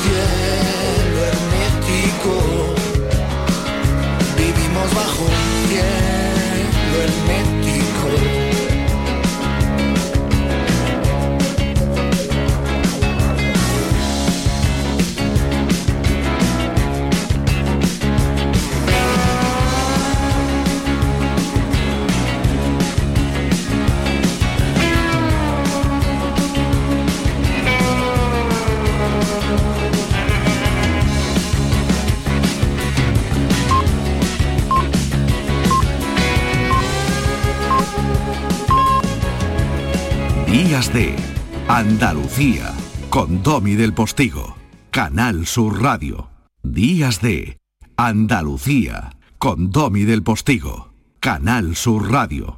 [40.78, 41.16] Días de
[41.66, 42.72] Andalucía
[43.10, 44.56] con Domi del Postigo,
[44.92, 46.30] Canal Sur Radio.
[46.62, 47.58] Días de
[47.96, 52.57] Andalucía con Domi del Postigo, Canal Sur Radio.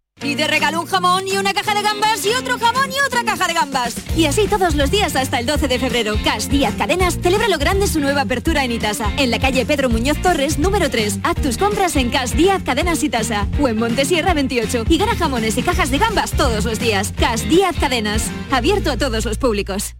[0.23, 3.23] Y te regalo un jamón y una caja de gambas y otro jamón y otra
[3.23, 3.95] caja de gambas.
[4.15, 6.15] Y así todos los días hasta el 12 de febrero.
[6.23, 9.11] Cash Díaz Cadenas celebra lo grande su nueva apertura en Itasa.
[9.17, 11.19] En la calle Pedro Muñoz Torres, número 3.
[11.23, 13.47] Haz tus compras en Cash Díaz Cadenas Itasa.
[13.59, 14.85] O en Montesierra 28.
[14.89, 17.13] Y gana jamones y cajas de gambas todos los días.
[17.17, 18.29] Cash Díaz Cadenas.
[18.51, 19.95] Abierto a todos los públicos.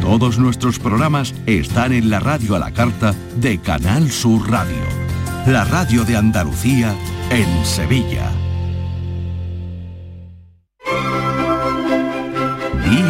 [0.00, 4.82] Todos nuestros programas están en la radio a la carta de Canal Sur Radio.
[5.46, 6.94] La radio de Andalucía
[7.30, 8.45] en Sevilla.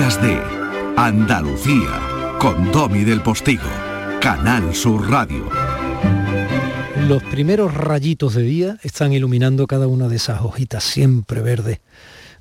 [0.07, 0.41] Días de
[0.97, 2.01] Andalucía
[2.39, 3.65] con Domi del Postigo.
[4.21, 5.49] Canal Sur Radio.
[7.09, 11.81] Los primeros rayitos de día están iluminando cada una de esas hojitas siempre verdes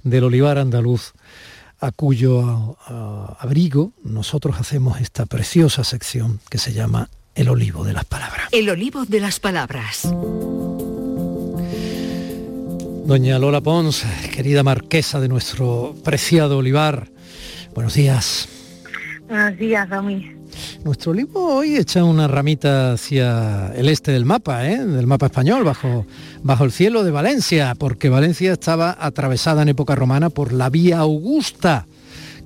[0.04, 1.13] del olivar andaluz,
[1.80, 7.93] a cuyo a- abrigo nosotros hacemos esta preciosa sección que se llama El olivo de
[7.93, 8.47] las palabras.
[8.51, 10.08] El olivo de las palabras.
[13.08, 14.04] Doña Lola Pons,
[14.36, 17.10] querida marquesa de nuestro preciado olivar,
[17.75, 18.47] buenos días.
[19.27, 20.31] Buenos días, Domi.
[20.83, 24.85] Nuestro olivo hoy echa una ramita hacia el este del mapa, ¿eh?
[24.85, 26.05] del mapa español, bajo,
[26.43, 30.99] bajo el cielo de Valencia, porque Valencia estaba atravesada en época romana por la vía
[30.99, 31.88] Augusta,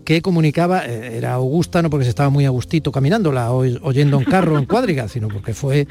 [0.06, 4.24] que comunicaba, eh, era Augusta no porque se estaba muy agustito caminándola, o- oyendo un
[4.24, 5.88] carro en cuadriga, sino porque fue,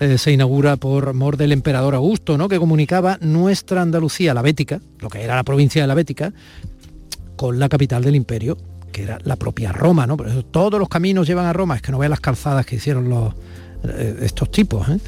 [0.00, 2.48] eh, se inaugura por mor del emperador Augusto, ¿no?
[2.48, 6.32] que comunicaba nuestra Andalucía, la Bética, lo que era la provincia de la Bética,
[7.36, 8.58] con la capital del imperio,
[8.92, 10.16] que era la propia Roma, ¿no?
[10.16, 12.76] Por eso todos los caminos llevan a Roma, es que no veas las calzadas que
[12.76, 13.34] hicieron los,
[13.84, 14.88] eh, estos tipos.
[14.88, 14.98] ¿eh?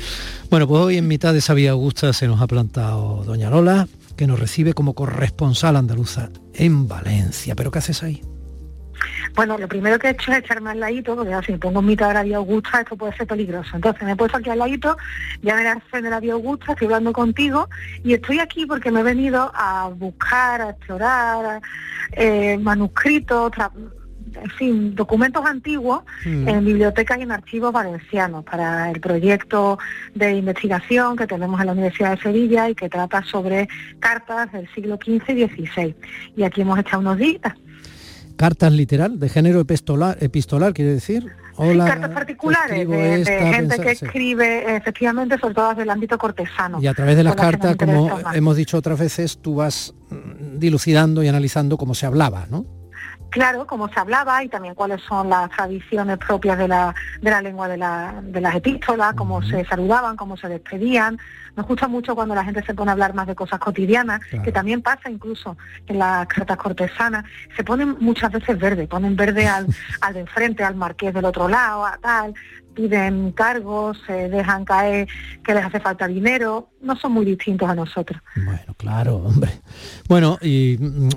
[0.50, 3.86] Bueno, pues hoy en mitad de esa vía augusta se nos ha plantado Doña Lola,
[4.16, 7.54] que nos recibe como corresponsal andaluza en Valencia.
[7.54, 8.22] ¿Pero qué haces ahí?
[9.34, 11.86] Bueno, lo primero que he hecho es echarme al ladito, porque si me pongo en
[11.86, 13.70] mitad de la vía Augusta, esto puede ser peligroso.
[13.74, 14.96] Entonces me he puesto aquí al ladito,
[15.42, 17.68] ya me la de la vía Augusta, estoy hablando contigo,
[18.02, 21.60] y estoy aquí porque me he venido a buscar, a explorar
[22.12, 23.52] eh, manuscritos,
[24.42, 26.48] en fin, documentos antiguos Mm.
[26.48, 29.78] en bibliotecas y en archivos valencianos para el proyecto
[30.14, 33.68] de investigación que tenemos en la Universidad de Sevilla y que trata sobre
[34.00, 35.94] cartas del siglo XV y XVI.
[36.36, 37.54] Y aquí hemos echado unos días.
[38.36, 41.30] Cartas literal, de género epistolar, epistolar quiere decir.
[41.56, 44.04] Hola, cartas particulares de, gente que sí.
[44.04, 46.80] escribe efectivamente sobre todo desde el ámbito cortesano.
[46.82, 51.22] Y a través de las cartas, como hemos dicho otras veces, tú vas mm, dilucidando
[51.22, 52.66] y analizando cómo se hablaba, ¿no?
[53.30, 57.40] Claro, cómo se hablaba y también cuáles son las tradiciones propias de la, de la
[57.42, 61.18] lengua de, la- de las epístolas, cómo se saludaban, cómo se despedían.
[61.56, 64.52] Nos gusta mucho cuando la gente se pone a hablar más de cosas cotidianas, que
[64.52, 67.24] también pasa incluso en las cartas cortesanas.
[67.56, 69.66] Se ponen muchas veces verde, ponen verde al,
[70.00, 72.34] al de enfrente, al marqués del otro lado, a tal.
[72.74, 75.06] piden cargos, se dejan caer
[75.44, 78.20] que les hace falta dinero, no son muy distintos a nosotros.
[78.34, 79.50] Bueno, claro, hombre.
[80.08, 81.08] Bueno, y mm,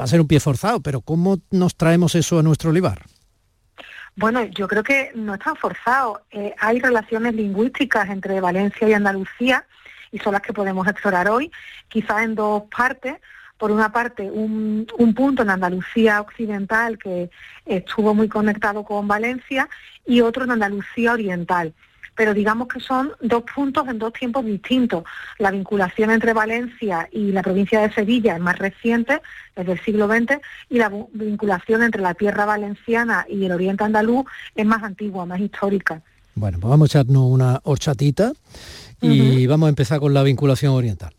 [0.00, 3.02] va a ser un pie forzado, pero ¿cómo nos traemos eso a nuestro olivar?
[4.16, 6.22] Bueno, yo creo que no es tan forzado.
[6.30, 9.66] Eh, hay relaciones lingüísticas entre Valencia y Andalucía
[10.12, 11.50] y son las que podemos explorar hoy,
[11.88, 13.16] quizás en dos partes.
[13.58, 17.30] Por una parte, un, un punto en Andalucía occidental que
[17.64, 19.68] estuvo muy conectado con Valencia
[20.06, 21.74] y otro en Andalucía oriental
[22.14, 25.04] pero digamos que son dos puntos en dos tiempos distintos.
[25.38, 29.20] La vinculación entre Valencia y la provincia de Sevilla es más reciente,
[29.56, 30.40] es del siglo XX,
[30.70, 35.40] y la vinculación entre la tierra valenciana y el oriente andaluz es más antigua, más
[35.40, 36.02] histórica.
[36.34, 38.32] Bueno, pues vamos a echarnos una horchatita
[39.00, 41.14] y vamos a empezar con la vinculación oriental.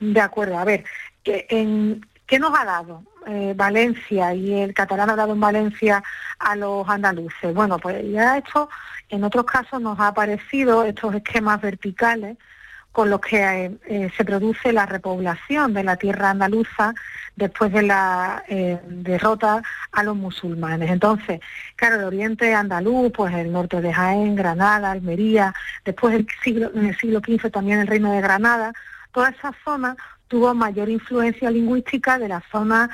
[0.00, 0.84] De acuerdo, a ver,
[1.24, 6.02] en, ¿qué nos ha dado eh, Valencia y el catalán ha dado en Valencia
[6.38, 7.54] a los andaluces?
[7.54, 8.68] Bueno, pues ya esto
[9.08, 12.36] en otros casos nos ha aparecido estos esquemas verticales
[12.94, 16.94] con los que eh, eh, se produce la repoblación de la tierra andaluza
[17.34, 20.92] después de la eh, derrota a los musulmanes.
[20.92, 21.40] Entonces,
[21.74, 25.52] claro, el oriente andaluz, pues el norte de Jaén, Granada, Almería,
[25.84, 28.72] después el siglo, en el siglo XV también el reino de Granada,
[29.10, 29.96] toda esa zona
[30.34, 32.90] tuvo mayor influencia lingüística de la zona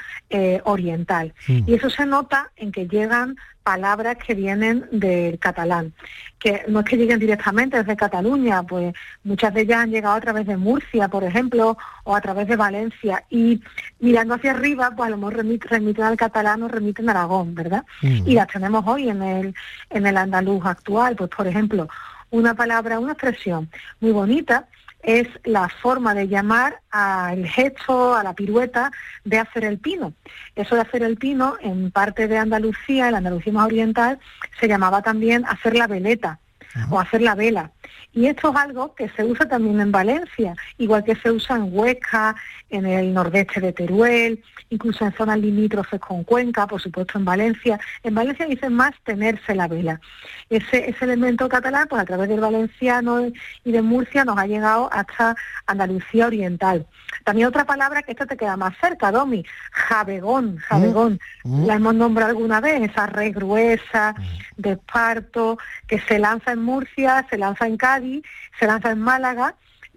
[0.64, 1.32] oriental.
[1.48, 5.94] Y eso se nota en que llegan palabras que vienen del catalán,
[6.38, 8.92] que no es que lleguen directamente desde Cataluña, pues
[9.24, 12.56] muchas de ellas han llegado a través de Murcia, por ejemplo, o a través de
[12.56, 13.62] Valencia, y
[14.00, 17.86] mirando hacia arriba, pues a lo mejor remiten, al catalán o remiten a Aragón, ¿verdad?
[18.02, 19.54] Y las tenemos hoy en el,
[19.88, 21.88] en el andaluz actual, pues por ejemplo,
[22.30, 24.68] una palabra, una expresión muy bonita,
[25.02, 28.90] es la forma de llamar al gesto, a la pirueta
[29.24, 30.12] de hacer el pino.
[30.54, 34.18] Eso de hacer el pino, en parte de Andalucía, en Andalucía más oriental,
[34.60, 36.38] se llamaba también hacer la veleta
[36.90, 37.72] o hacer la vela.
[38.12, 41.68] Y esto es algo que se usa también en Valencia, igual que se usa en
[41.70, 42.34] Huesca,
[42.68, 47.78] en el nordeste de Teruel, incluso en zonas limítrofes con Cuenca, por supuesto en Valencia.
[48.02, 50.00] En Valencia dicen más tenerse la vela.
[50.48, 53.26] Ese, ese elemento catalán, pues a través del valenciano
[53.64, 56.86] y de Murcia nos ha llegado hasta Andalucía Oriental.
[57.24, 61.20] También otra palabra que esta te queda más cerca, Domi, jabegón, jabegón.
[61.44, 61.62] Mm.
[61.62, 61.66] Mm.
[61.66, 64.62] La hemos nombrado alguna vez, esa red gruesa mm.
[64.62, 68.22] de esparto que se lanza en Murcia, se lanza en Cádiz,
[68.58, 69.54] se lanza en Málaga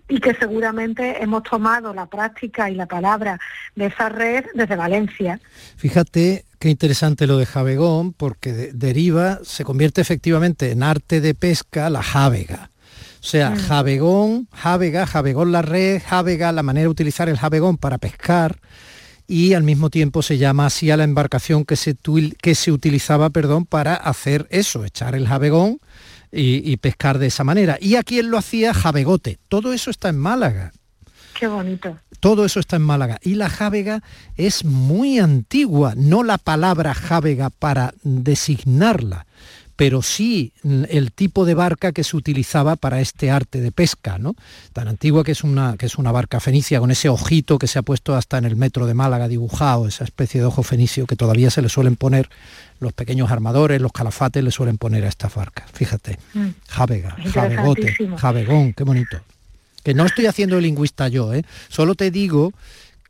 [0.07, 3.39] y que seguramente hemos tomado la práctica y la palabra
[3.75, 5.39] de esa red desde Valencia.
[5.77, 11.89] Fíjate qué interesante lo de Javegón, porque deriva, se convierte efectivamente en arte de pesca
[11.89, 12.69] la javega.
[13.19, 13.57] O sea, mm.
[13.57, 18.57] javegón, javega, javegón la red, javega, la manera de utilizar el javegón para pescar
[19.27, 21.95] y al mismo tiempo se llama así a la embarcación que se,
[22.41, 25.79] que se utilizaba perdón, para hacer eso, echar el javegón
[26.33, 27.77] y, pescar de esa manera.
[27.79, 29.37] Y a quien lo hacía jabegote.
[29.47, 30.71] Todo eso está en Málaga.
[31.37, 31.97] Qué bonito.
[32.19, 33.19] Todo eso está en Málaga.
[33.21, 34.01] Y la javega
[34.35, 39.25] es muy antigua, no la palabra javega para designarla,
[39.75, 44.35] pero sí el tipo de barca que se utilizaba para este arte de pesca, ¿no?
[44.71, 47.79] Tan antigua que es una, que es una barca fenicia con ese ojito que se
[47.79, 51.15] ha puesto hasta en el metro de Málaga dibujado, esa especie de ojo fenicio que
[51.15, 52.29] todavía se le suelen poner
[52.79, 55.69] los pequeños armadores, los calafates le suelen poner a estas barcas.
[55.73, 56.47] Fíjate, mm.
[56.67, 59.21] javega, javegote, javegón, qué bonito.
[59.83, 61.43] Que no estoy haciendo lingüista yo, ¿eh?
[61.67, 62.53] solo te digo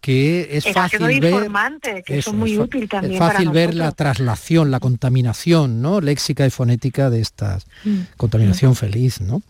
[0.03, 4.81] que es, fácil ver que es muy útil también es fácil ver la traslación la
[4.81, 7.99] contaminación no léxica y fonética de estas mm.
[8.17, 9.41] contaminación feliz no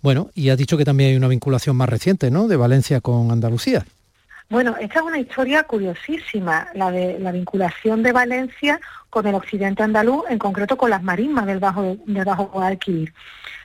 [0.00, 3.32] bueno y has dicho que también hay una vinculación más reciente no de Valencia con
[3.32, 3.84] Andalucía.
[4.48, 8.80] Bueno esta es una historia curiosísima la de la vinculación de Valencia
[9.10, 13.12] con el occidente andaluz en concreto con las marismas del bajo del bajo Guadalquivir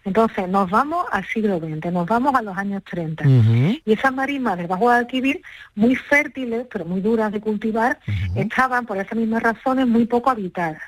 [0.08, 3.26] entonces, nos vamos al siglo XX, nos vamos a los años 30.
[3.28, 5.41] Y esas marismas del Bajo Guadalquivir,
[5.76, 7.99] muy fértiles, pero muy duras de cultivar,
[8.34, 10.82] estaban, por esas mismas razones, muy poco habitadas.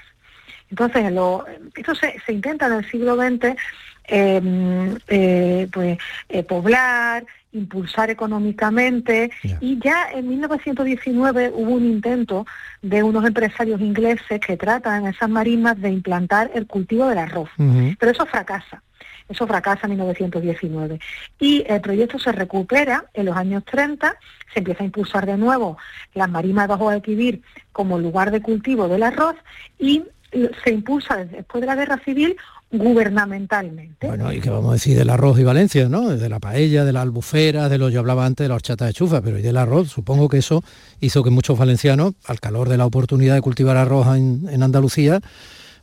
[0.70, 1.46] Entonces, lo,
[1.76, 3.58] esto se, intenta en el siglo XX
[4.06, 5.98] em, eh, pues,
[6.30, 12.46] eh, poblar, impulsar económicamente y ya en 1919 hubo un intento
[12.82, 17.50] de unos empresarios ingleses que tratan en esas marismas de implantar el cultivo del arroz,
[18.00, 18.82] pero eso fracasa.
[19.30, 21.00] Eso fracasa en 1919.
[21.40, 24.18] Y el proyecto se recupera en los años 30,
[24.54, 25.78] se empieza a impulsar de nuevo
[26.16, 29.36] las marimas de Bajo Guadalquivir como lugar de cultivo del arroz
[29.78, 32.36] y se impulsa después de la guerra civil
[32.72, 34.08] gubernamentalmente.
[34.08, 36.10] Bueno, y qué vamos a decir del arroz y Valencia, ¿no?
[36.10, 38.94] De la paella, de la albufera, de lo yo hablaba antes de la horchata de
[38.94, 40.64] chufa, pero y del arroz, supongo que eso
[41.00, 45.20] hizo que muchos valencianos, al calor de la oportunidad de cultivar arroz en, en Andalucía,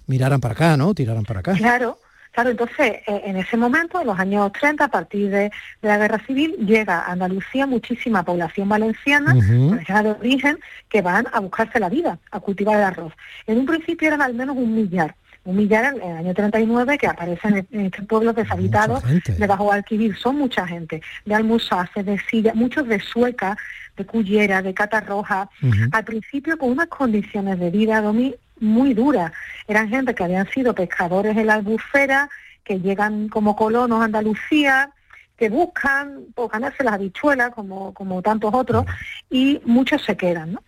[0.07, 0.94] miraran para acá, ¿no?
[0.94, 1.55] Tiraran para acá.
[1.55, 1.99] Claro,
[2.37, 5.45] Claro, entonces, eh, en ese momento, en los años 30, a partir de,
[5.80, 10.59] de la Guerra Civil, llega a Andalucía muchísima población valenciana, valenciana de origen,
[10.91, 13.14] que van a buscarse la vida, a cultivar el arroz.
[13.47, 15.14] En un principio eran al menos un millar.
[15.47, 19.32] Un millar en el año 39 que aparece en, en este pueblo deshabitado gente.
[19.32, 20.14] de Bajo Alquivir.
[20.18, 21.01] Son mucha gente.
[21.24, 23.57] De Almusace, de Silla, muchos de Sueca,
[23.97, 25.49] de Cullera, de Catarroja.
[25.62, 25.89] Ujú.
[25.91, 29.32] Al principio con unas condiciones de vida, Domi, muy duras.
[29.66, 32.28] Eran gente que habían sido pescadores en la albufera,
[32.64, 34.90] que llegan como colonos a Andalucía,
[35.36, 38.86] que buscan por ganarse las habichuelas, como, como tantos otros,
[39.30, 40.52] y muchos se quedan.
[40.52, 40.62] ¿no?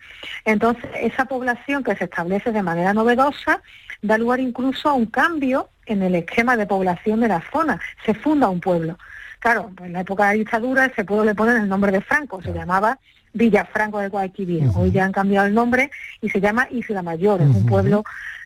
[0.45, 3.61] Entonces, esa población que se establece de manera novedosa
[4.01, 7.79] da lugar incluso a un cambio en el esquema de población de la zona.
[8.05, 8.97] Se funda un pueblo.
[9.39, 12.01] Claro, pues en la época de la dictadura ese pueblo le ponen el nombre de
[12.01, 12.99] Franco, se llamaba
[13.33, 14.69] Villafranco de Guadalquivir.
[14.75, 18.03] Hoy ya han cambiado el nombre y se llama Isla Mayor, es un pueblo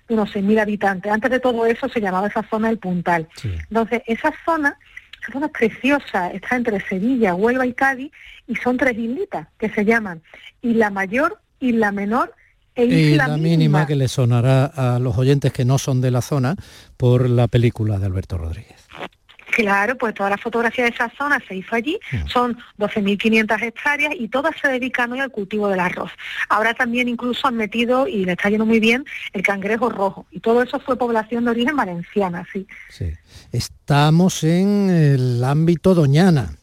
[0.07, 1.11] de unos 6.000 habitantes.
[1.11, 3.27] Antes de todo eso se llamaba esa zona el Puntal.
[3.43, 4.77] Entonces, esa zona,
[5.21, 8.11] esa zona es preciosa, está entre Sevilla, Huelva y Cádiz,
[8.47, 10.21] y son tres islitas que se llaman
[10.61, 12.33] Isla Mayor, Isla Menor
[12.75, 16.11] e Y Isla la mínima que le sonará a los oyentes que no son de
[16.11, 16.55] la zona
[16.97, 18.82] por la película de Alberto Rodríguez.
[19.53, 24.27] Claro, pues toda la fotografía de esa zona se hizo allí, son 12.500 hectáreas y
[24.27, 26.09] todas se dedican hoy al cultivo del arroz.
[26.49, 30.25] Ahora también incluso han metido, y le está yendo muy bien, el cangrejo rojo.
[30.31, 32.65] Y todo eso fue población de origen valenciana, sí.
[33.51, 36.55] Estamos en el ámbito doñana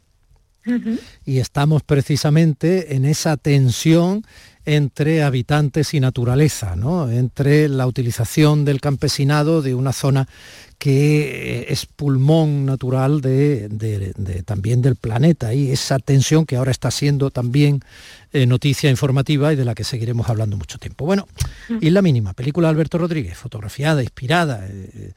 [1.26, 4.24] y estamos precisamente en esa tensión
[4.66, 7.11] entre habitantes y naturaleza, ¿no?
[7.11, 10.28] entre la utilización del campesinado de una zona
[10.78, 16.70] que es pulmón natural de, de- de- también del planeta y esa tensión que ahora
[16.70, 17.80] está siendo también
[18.32, 21.04] eh, noticia informativa y de la que seguiremos hablando mucho tiempo.
[21.06, 21.26] Bueno,
[21.80, 25.12] y la mínima, película de Alberto Rodríguez, fotografiada, inspirada eh,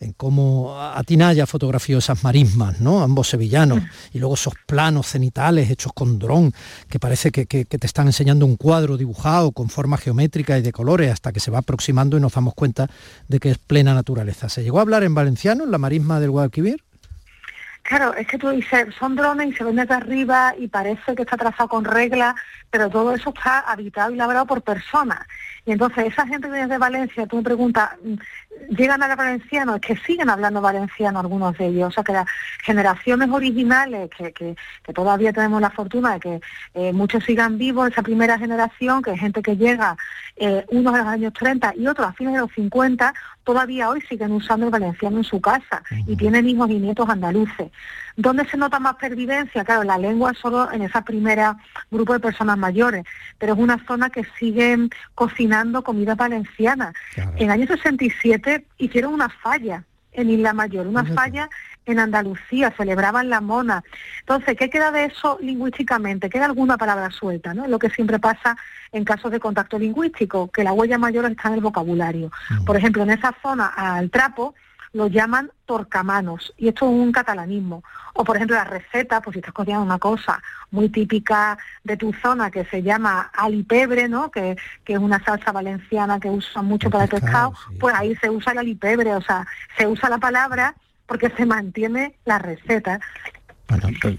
[0.00, 3.02] en cómo Atinaya fotografió esas marismas, ¿no?
[3.02, 3.82] Ambos sevillanos,
[4.12, 6.52] y luego esos planos cenitales hechos con dron,
[6.88, 10.62] que parece que, que- que te están enseñando un cuadro dibujado con forma geométrica y
[10.62, 12.88] de colores hasta que se va aproximando y nos damos cuenta
[13.28, 14.48] de que es plena naturaleza.
[14.48, 16.82] ¿Se llegó a hablar en valenciano, en la marisma del Guadalquivir?
[17.82, 21.22] Claro, es que tú dices, son drones y se ven desde arriba y parece que
[21.22, 22.34] está trazado con reglas,
[22.68, 25.20] pero todo eso está habitado y labrado por personas.
[25.64, 28.14] Y entonces esa gente que viene de Valencia, tú me preguntas, mm,
[28.70, 29.74] ¿llegan a hablar valenciano?
[29.76, 31.88] Es que siguen hablando valenciano algunos de ellos.
[31.88, 32.26] O sea que las
[32.62, 36.40] generaciones originales, que, que- que todavía tenemos la fortuna de que
[36.74, 39.96] eh, muchos sigan vivos, esa primera generación, que es gente que llega
[40.36, 44.02] eh, unos en los años 30 y otros a fines de los 50, todavía hoy
[44.02, 47.70] siguen usando el valenciano en su casa y tienen hijos y nietos andaluces.
[48.16, 49.64] ¿Dónde se nota más pervivencia?
[49.64, 51.56] Claro, la lengua solo en esa primera
[51.90, 53.04] grupo de personas mayores,
[53.38, 56.92] pero es una zona que siguen cocinando comida valenciana.
[57.36, 61.48] En el año 67 hicieron una falla en Isla Mayor, una falla
[61.86, 63.82] en Andalucía, celebraban la mona.
[64.20, 66.28] Entonces, ¿qué queda de eso lingüísticamente?
[66.28, 67.64] Queda alguna palabra suelta, ¿no?
[67.64, 68.56] Es lo que siempre pasa
[68.92, 72.30] en casos de contacto lingüístico, que la huella mayor está en el vocabulario.
[72.66, 74.54] Por ejemplo, en esa zona, al trapo,
[74.92, 77.84] lo llaman torcamanos, y esto es un catalanismo.
[78.14, 82.12] O, por ejemplo, la receta, pues si estás cocinando una cosa muy típica de tu
[82.14, 84.30] zona que se llama alipebre, ¿no?
[84.30, 88.30] Que, que es una salsa valenciana que usan mucho para el pescado, pues ahí se
[88.30, 90.74] usa el alipebre, o sea, se usa la palabra
[91.06, 93.00] porque se mantiene la receta.
[93.68, 94.16] Bueno, pues,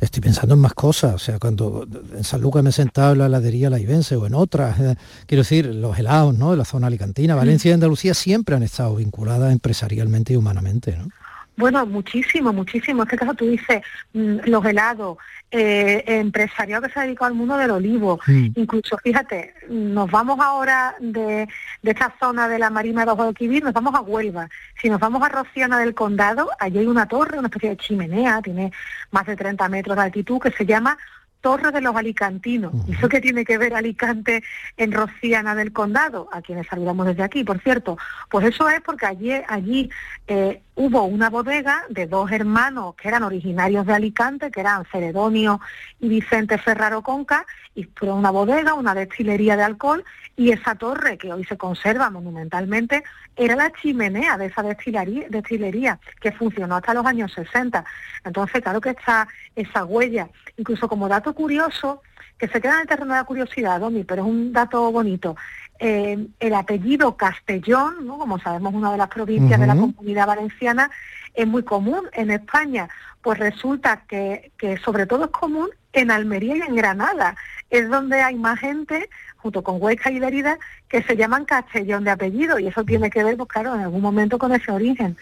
[0.00, 3.20] estoy pensando en más cosas, o sea, cuando en San Lucas me he sentado en
[3.20, 6.50] la heladería Laivense o en otras, eh, quiero decir, los helados, ¿no?
[6.50, 11.08] De la zona alicantina, Valencia y Andalucía siempre han estado vinculadas empresarialmente y humanamente, ¿no?
[11.56, 13.02] Bueno, muchísimo, muchísimo.
[13.02, 13.82] En este caso tú dices
[14.14, 15.18] mm, los helados,
[15.50, 18.18] eh, empresariado que se ha dedicado al mundo del olivo.
[18.26, 18.48] Mm.
[18.56, 21.46] Incluso, fíjate, nos vamos ahora de,
[21.82, 24.48] de esta zona de la Marina de Guadalquivir, nos vamos a Huelva.
[24.80, 28.40] Si nos vamos a Rociana del Condado, allí hay una torre, una especie de chimenea,
[28.40, 28.72] tiene
[29.10, 30.96] más de 30 metros de altitud, que se llama
[31.42, 32.72] Torre de los Alicantinos.
[32.86, 34.42] ¿Y eso qué tiene que ver Alicante
[34.76, 36.28] en Rociana del Condado?
[36.32, 37.98] A quienes saludamos desde aquí, por cierto.
[38.30, 39.90] Pues eso es porque allí, allí
[40.28, 45.60] eh, hubo una bodega de dos hermanos que eran originarios de Alicante, que eran Ceredonio
[46.00, 50.04] y Vicente Ferraro Conca, y fueron una bodega, una destilería de alcohol,
[50.36, 53.04] y esa torre, que hoy se conserva monumentalmente,
[53.36, 57.84] era la chimenea de esa destilería, destilería que funcionó hasta los años 60.
[58.24, 60.28] Entonces, claro que está esa huella.
[60.56, 62.02] Incluso como dato curioso,
[62.38, 65.36] que se queda en el terreno de la curiosidad, Domi, pero es un dato bonito.
[65.84, 68.16] Eh, el apellido Castellón, ¿no?
[68.16, 70.88] como sabemos, una de las provincias de la comunidad valenciana,
[71.34, 72.88] es muy común en España.
[73.20, 77.34] Pues resulta que, que sobre todo es común en Almería y en Granada.
[77.68, 80.56] Es donde hay más gente, junto con Huesca y Lerida,
[80.88, 82.60] que se llaman Castellón de apellido.
[82.60, 85.16] Y eso tiene que ver, pues claro, en algún momento con ese origen.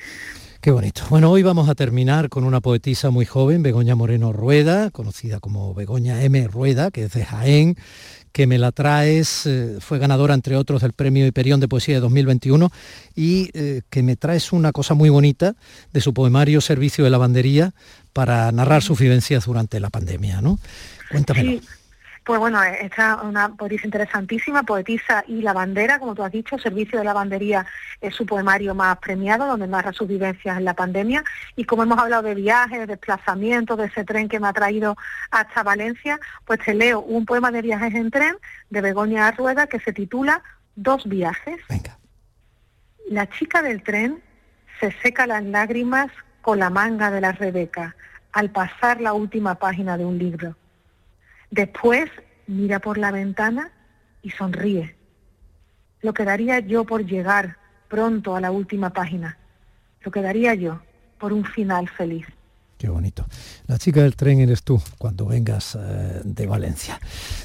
[0.61, 1.05] Qué bonito.
[1.09, 5.73] Bueno, hoy vamos a terminar con una poetisa muy joven, Begoña Moreno Rueda, conocida como
[5.73, 6.49] Begoña M.
[6.49, 7.77] Rueda, que es de Jaén,
[8.33, 12.01] que me la traes, eh, fue ganadora entre otros del Premio Hiperión de Poesía de
[12.01, 12.71] 2021
[13.17, 15.57] y eh, que me traes una cosa muy bonita
[15.93, 17.73] de su poemario Servicio de Lavandería
[18.13, 20.59] para narrar sus vivencias durante la pandemia, ¿no?
[21.11, 21.61] Cuéntamelo.
[22.25, 26.99] Pues bueno, esta es una poetisa interesantísima, poetisa y lavandera, como tú has dicho, Servicio
[26.99, 27.67] de Lavandería
[28.01, 31.25] es su poemario más premiado, donde narra sus vivencias en la pandemia.
[31.57, 34.97] Y como hemos hablado de viajes, de desplazamientos, de ese tren que me ha traído
[35.31, 38.37] hasta Valencia, pues te leo un poema de viajes en tren
[38.69, 40.43] de Begoña Arrueda que se titula
[40.77, 41.61] Dos viajes.
[41.69, 41.99] Venga.
[43.09, 44.23] La chica del tren
[44.79, 46.13] se seca las lágrimas
[46.43, 47.97] con la manga de la Rebeca
[48.33, 50.55] al pasar la última página de un libro
[51.51, 52.11] Después
[52.47, 53.73] mira por la ventana
[54.23, 54.97] y sonríe.
[56.03, 57.57] Lo que daría yo por llegar
[57.89, 59.39] pronto a la última página.
[60.03, 60.81] Lo que daría yo
[61.19, 62.27] por un final feliz.
[62.79, 63.27] Qué bonito.
[63.67, 66.99] La chica del tren eres tú cuando vengas eh, de Valencia.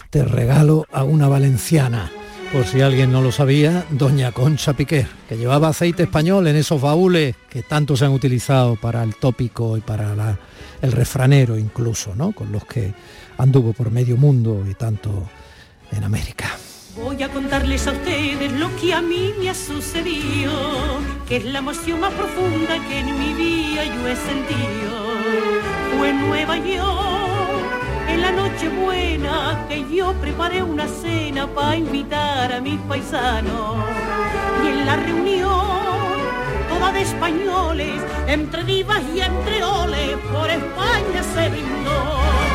[0.09, 2.09] Te regalo a una valenciana.
[2.53, 6.79] Por si alguien no lo sabía, doña Concha Piquer, que llevaba aceite español en esos
[6.79, 10.37] baúles que tanto se han utilizado para el tópico y para
[10.81, 12.31] el refranero incluso, ¿no?
[12.31, 12.93] Con los que
[13.37, 15.29] anduvo por medio mundo y tanto
[15.91, 16.55] en América.
[16.95, 20.53] Voy a contarles a ustedes lo que a mí me ha sucedido,
[21.27, 24.95] que es la emoción más profunda que en mi vida yo he sentido.
[25.97, 32.53] Fue en Nueva York, en la noche buena, que yo preparé una cena para invitar
[32.53, 33.75] a mis paisanos.
[34.63, 35.51] Y en la reunión,
[36.69, 42.54] toda de españoles, entre divas y entre oles, por España se brindó.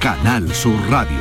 [0.00, 1.18] Canal Sur Radio.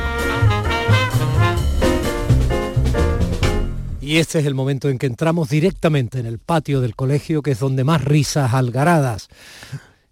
[4.00, 7.52] Y este es el momento en que entramos directamente en el patio del colegio, que
[7.52, 9.28] es donde más risas algaradas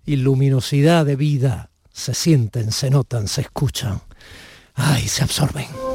[0.06, 4.02] y luminosidad de vida se sienten, se notan, se escuchan.
[4.76, 5.87] ¡Ay, se absorben!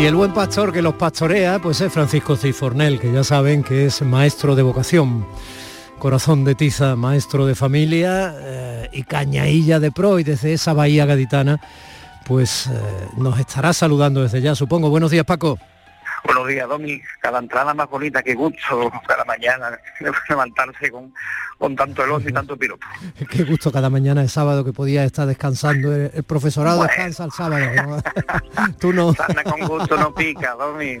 [0.00, 3.84] Y el buen pastor que los pastorea, pues es Francisco Cifornel, que ya saben que
[3.84, 5.26] es maestro de vocación,
[5.98, 11.04] corazón de tiza, maestro de familia eh, y cañailla de pro y desde esa bahía
[11.04, 11.60] gaditana,
[12.24, 12.70] pues eh,
[13.18, 14.88] nos estará saludando desde ya, supongo.
[14.88, 15.58] Buenos días, Paco.
[16.24, 17.00] Buenos días, Domi.
[17.20, 19.78] Cada entrada más bonita que gusto, cada mañana
[20.28, 21.12] levantarse con,
[21.58, 22.86] con tanto elogio y tanto piropo.
[23.30, 25.94] Qué gusto cada mañana de sábado que podía estar descansando.
[25.94, 28.02] El, profesorado descansa el sábado.
[28.80, 29.14] Tú no.
[29.44, 30.98] con gusto no pica, Domi.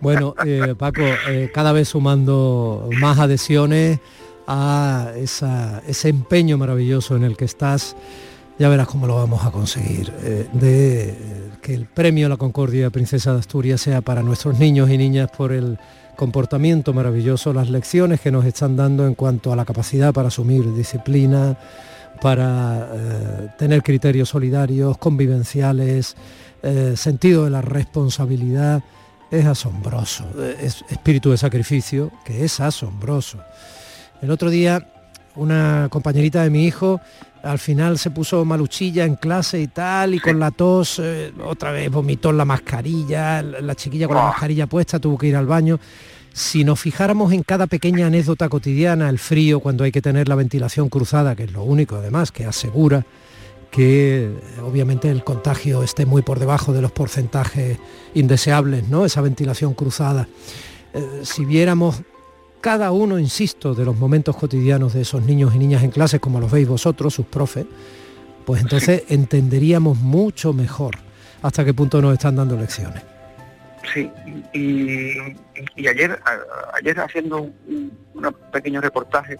[0.00, 3.98] bueno, eh, Paco, eh, cada vez sumando más adhesiones
[4.46, 7.96] a ese empeño maravilloso en el que estás
[8.58, 11.16] ya verás cómo lo vamos a conseguir, eh, de
[11.62, 15.52] que el premio la Concordia Princesa de Asturias sea para nuestros niños y niñas por
[15.52, 15.78] el
[16.16, 20.74] comportamiento maravilloso, las lecciones que nos están dando en cuanto a la capacidad para asumir
[20.74, 21.56] disciplina,
[22.20, 26.16] para eh, tener criterios solidarios, convivenciales,
[26.62, 28.82] eh, sentido de la responsabilidad,
[29.30, 30.24] es asombroso,
[30.60, 33.38] es espíritu de sacrificio, que es asombroso.
[34.22, 34.84] El otro día
[35.38, 37.00] una compañerita de mi hijo
[37.42, 41.72] al final se puso maluchilla en clase y tal, y con la tos eh, otra
[41.72, 45.78] vez vomitó la mascarilla, la chiquilla con la mascarilla puesta tuvo que ir al baño.
[46.32, 50.34] Si nos fijáramos en cada pequeña anécdota cotidiana, el frío cuando hay que tener la
[50.34, 53.04] ventilación cruzada, que es lo único además que asegura
[53.70, 54.30] que
[54.62, 57.78] obviamente el contagio esté muy por debajo de los porcentajes
[58.14, 59.04] indeseables, ¿no?
[59.04, 60.28] Esa ventilación cruzada.
[60.94, 62.02] Eh, si viéramos
[62.60, 66.40] cada uno, insisto, de los momentos cotidianos de esos niños y niñas en clase, como
[66.40, 67.66] los veis vosotros, sus profes,
[68.44, 70.96] pues entonces entenderíamos mucho mejor
[71.42, 73.02] hasta qué punto nos están dando lecciones.
[73.94, 74.10] Sí,
[74.52, 75.12] y,
[75.76, 79.38] y ayer, a- ayer haciendo un, un pequeño reportaje,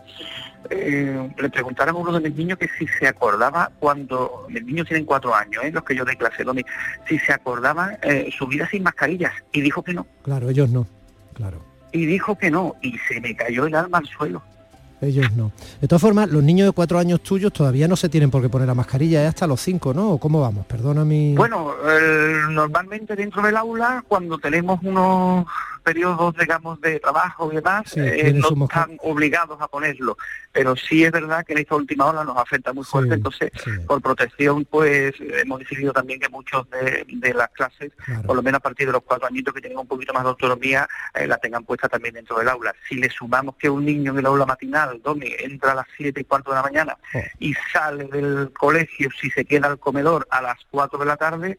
[0.71, 4.87] eh, le preguntaron a uno de mis niños que si se acordaba cuando, mis niños
[4.87, 5.71] tienen cuatro años, ¿eh?
[5.73, 6.63] los que yo de clase, Domi,
[7.09, 10.87] si se acordaban eh, su vida sin mascarillas, y dijo que no, Claro, ellos no,
[11.35, 11.63] claro,
[11.93, 14.43] y dijo que no, y se me cayó el alma al suelo.
[15.01, 15.53] ellos no.
[15.81, 18.49] De todas formas, los niños de cuatro años tuyos todavía no se tienen por qué
[18.49, 20.13] poner la mascarilla, es hasta los cinco, ¿no?
[20.13, 20.67] ¿O ¿Cómo vamos?
[20.67, 21.35] Perdona mi...
[21.35, 25.47] Bueno, eh, normalmente dentro del aula, cuando tenemos unos
[25.89, 30.19] periodos, digamos, de trabajo y demás, Sí, eh, no están obligados a ponerlo.
[30.53, 33.51] Pero sí es verdad que en esta última ola nos afecta muy fuerte, entonces,
[33.87, 37.93] por protección, pues hemos decidido también que muchos de, de las clases,
[38.27, 40.29] por lo menos a partir de los cuatro añitos que tienen un poquito más de
[40.29, 42.75] autonomía, eh, la tengan puesta también dentro del aula.
[42.87, 46.21] Si le sumamos que un niño en el aula matinal, donde entra a las siete
[46.21, 46.99] y cuarto de la mañana
[47.39, 51.57] y sale del colegio, si se queda al comedor a las cuatro de la tarde,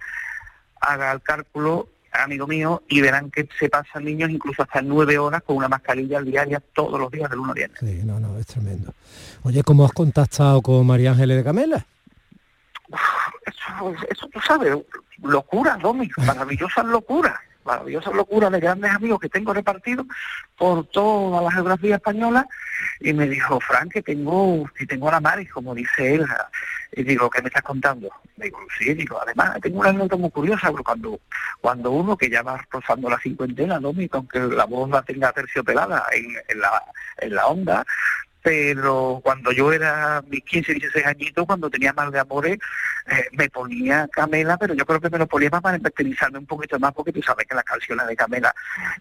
[0.82, 5.44] haga el cálculo, amigo mío, y verán que se pasan niños incluso hasta nueve horas
[5.44, 7.80] con una mascarilla diaria todos los días del 1 a viernes.
[7.80, 8.94] Sí, no, no, es tremendo.
[9.44, 11.86] Oye, ¿cómo has contactado con María Ángeles de Camela?
[13.46, 14.78] Eso, eso tú sabes,
[15.24, 17.40] locuras, Domi, maravillosas locuras,
[17.70, 20.08] maravillosas locuras de grandes amigos que tengo repartidos
[20.58, 22.48] por toda la geografía española
[23.00, 26.26] y me dijo, Frank, que tengo, si tengo la Mari, como dice él,
[26.92, 28.10] y digo, ¿qué me estás contando?
[28.36, 31.20] Digo, sí, digo, además tengo una anécdota muy curiosa, porque cuando,
[31.62, 36.06] cuando uno que ya va rozando la cincuentena, Domi, aunque la voz la tenga terciopelada
[36.12, 36.84] en, en la,
[37.18, 37.86] en la onda,
[38.42, 42.58] pero cuando yo era mis 15, 16 añitos, cuando tenía mal de amores,
[43.08, 46.46] eh, me ponía Camela, pero yo creo que me lo ponía más para especializarme un
[46.46, 48.54] poquito más, porque tú sabes que las canciones de Camela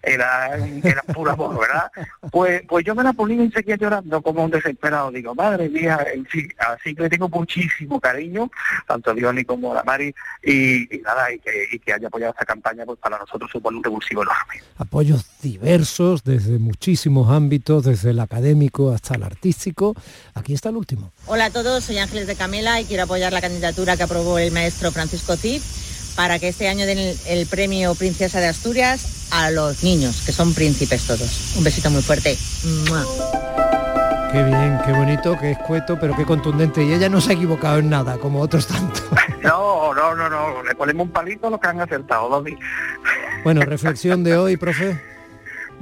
[0.03, 1.91] eran, eran pura voz, ¿verdad?
[2.30, 5.11] Pues, pues yo me la ponía y seguía llorando como un desesperado.
[5.11, 8.51] Digo, madre mía, en fin, así que tengo muchísimo cariño,
[8.86, 12.32] tanto a Diony como a la Mari, y, nada, y que, y que haya apoyado
[12.32, 14.62] esta campaña, pues para nosotros supone un revulsivo enorme.
[14.78, 19.95] Apoyos diversos desde muchísimos ámbitos, desde el académico hasta el artístico.
[20.35, 21.12] Aquí está el último.
[21.26, 24.51] Hola a todos, soy Ángeles de Camela y quiero apoyar la candidatura que aprobó el
[24.51, 25.62] maestro Francisco Cid
[26.16, 30.33] para que este año den el, el premio Princesa de Asturias a los niños, que
[30.33, 31.55] son príncipes todos.
[31.57, 32.37] Un besito muy fuerte.
[32.89, 33.05] ¡Mua!
[34.33, 36.85] Qué bien, qué bonito, qué escueto, pero qué contundente.
[36.85, 39.05] Y ella no se ha equivocado en nada, como otros tantos.
[39.41, 42.59] No, no, no, no, le ponemos un palito a los que han acertado, Domi.
[43.45, 45.01] Bueno, reflexión de hoy, profe.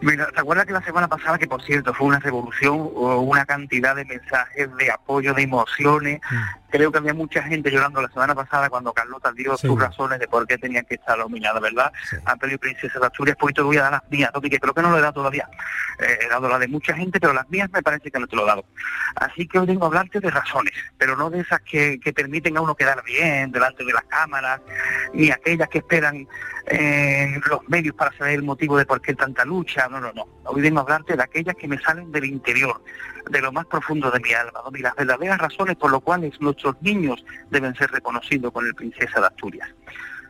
[0.02, 3.96] Mira, ¿te acuerdas que la semana pasada, que por cierto fue una revolución, una cantidad
[3.96, 6.20] de mensajes, de apoyo, de emociones?
[6.68, 9.66] Creo que había mucha gente llorando la semana pasada cuando Carlota dio Sí.
[9.66, 11.90] sus razones de por qué tenían que estar nominadas, ¿verdad?
[12.26, 14.74] A Premio Princesa de Asturias, pues te voy a dar las mías, Toki, que creo
[14.74, 15.48] que no lo he dado todavía.
[15.98, 18.36] Eh, he dado la de mucha gente, pero las mías me parece que no te
[18.36, 18.66] lo he dado.
[19.14, 22.56] Así que hoy vengo a hablarte de razones, pero no de esas que, que permiten
[22.58, 24.60] a uno quedar bien delante de las cámaras,
[25.14, 26.28] ni aquellas que esperan
[26.66, 29.85] eh, los medios para saber el motivo de por qué tanta lucha.
[29.88, 30.26] No, no, no.
[30.44, 32.82] Hoy vengo a hablarte de aquellas que me salen del interior,
[33.30, 34.76] de lo más profundo de mi alma, ¿no?
[34.76, 39.20] y las verdaderas razones por las cuales nuestros niños deben ser reconocidos con el Princesa
[39.20, 39.68] de Asturias.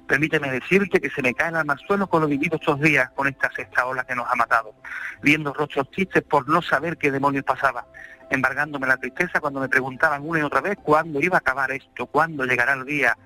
[0.06, 3.10] Permíteme decirte que se me cae el alma al suelo con lo vivido estos días
[3.10, 4.74] con esta sexta ola que nos ha matado,
[5.22, 7.86] viendo rostros tristes por no saber qué demonios pasaba,
[8.30, 12.06] embargándome la tristeza cuando me preguntaban una y otra vez cuándo iba a acabar esto,
[12.06, 13.16] cuándo llegará el día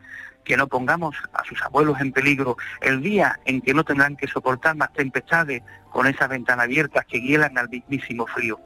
[0.45, 4.27] que no pongamos a sus abuelos en peligro, el día en que no tendrán que
[4.27, 8.59] soportar más tempestades con esas ventanas abiertas que hielan al mismísimo frío.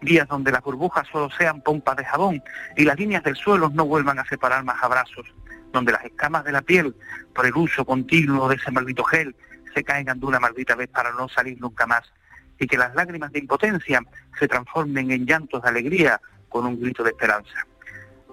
[0.00, 2.42] Días donde las burbujas solo sean pompas de jabón
[2.76, 5.26] y las líneas del suelo no vuelvan a separar más abrazos,
[5.72, 6.94] donde las escamas de la piel,
[7.34, 9.34] por el uso continuo de ese maldito gel,
[9.74, 12.02] se caigan de una maldita vez para no salir nunca más,
[12.58, 14.02] y que las lágrimas de impotencia
[14.38, 17.66] se transformen en llantos de alegría con un grito de esperanza.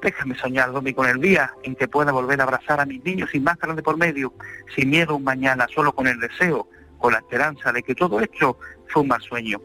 [0.02, 3.30] Déjame soñar, Domi, con el día en que pueda volver a abrazar a mis niños
[3.32, 4.34] sin máscaras de por medio,
[4.74, 8.58] sin miedo un mañana, solo con el deseo, con la esperanza de que todo esto
[8.88, 9.62] fue un mal sueño.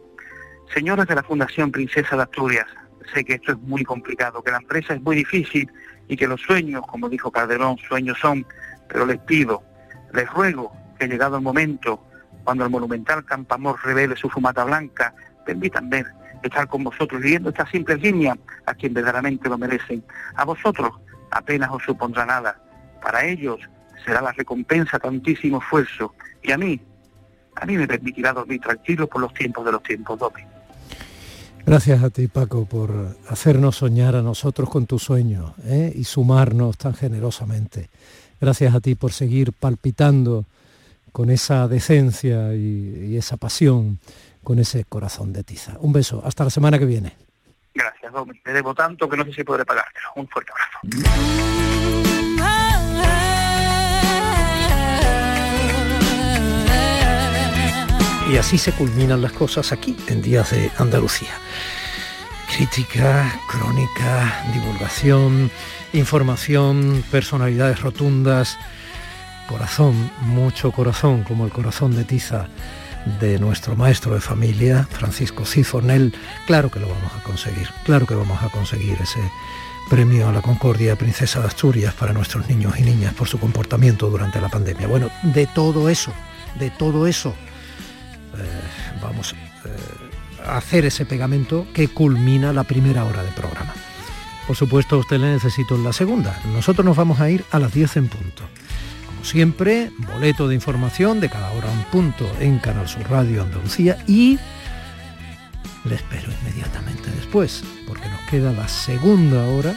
[0.72, 2.66] Señores de la Fundación Princesa de Asturias,
[3.12, 5.70] sé que esto es muy complicado, que la empresa es muy difícil
[6.08, 8.44] y que los sueños, como dijo Calderón, sueños son,
[8.88, 9.62] pero les pido,
[10.12, 12.02] les ruego que llegado el momento,
[12.42, 15.14] cuando el monumental Campamor revele su fumata blanca,
[15.46, 16.06] permitan ver,
[16.48, 18.36] estar con vosotros viviendo esta simple línea
[18.66, 20.04] a quien verdaderamente lo merecen.
[20.36, 20.90] A vosotros
[21.30, 22.60] apenas os supondrá nada.
[23.02, 23.60] Para ellos
[24.04, 26.14] será la recompensa tantísimo esfuerzo.
[26.42, 26.80] Y a mí,
[27.56, 30.42] a mí me permitirá dormir tranquilo por los tiempos de los tiempos, Domi.
[31.66, 35.92] Gracias a ti, Paco, por hacernos soñar a nosotros con tus sueños ¿eh?
[35.94, 37.88] y sumarnos tan generosamente.
[38.38, 40.44] Gracias a ti por seguir palpitando
[41.10, 43.98] con esa decencia y esa pasión,
[44.44, 45.76] con ese corazón de tiza.
[45.80, 47.16] Un beso, hasta la semana que viene.
[47.74, 48.38] Gracias, Domi.
[48.40, 50.08] Te debo tanto que no sé si podré pagártelo.
[50.14, 50.78] Un fuerte abrazo.
[58.30, 61.30] Y así se culminan las cosas aquí, en Días de Andalucía.
[62.56, 65.50] Crítica, crónica, divulgación,
[65.92, 68.56] información, personalidades rotundas,
[69.48, 72.48] corazón, mucho corazón, como el corazón de Tiza
[73.20, 76.14] de nuestro maestro de familia, Francisco Cifornel,
[76.46, 79.20] claro que lo vamos a conseguir, claro que vamos a conseguir ese
[79.90, 84.08] premio a la Concordia Princesa de Asturias para nuestros niños y niñas por su comportamiento
[84.08, 84.86] durante la pandemia.
[84.86, 86.12] Bueno, de todo eso,
[86.58, 87.34] de todo eso,
[88.36, 89.34] eh, vamos
[89.64, 93.74] eh, a hacer ese pegamento que culmina la primera hora de programa.
[94.46, 96.38] Por supuesto, a usted le necesito en la segunda.
[96.52, 98.44] Nosotros nos vamos a ir a las 10 en punto.
[99.24, 104.38] Siempre, boleto de información de cada hora un punto en Canal Sur Radio Andalucía y
[105.84, 109.74] le espero inmediatamente después, porque nos queda la segunda hora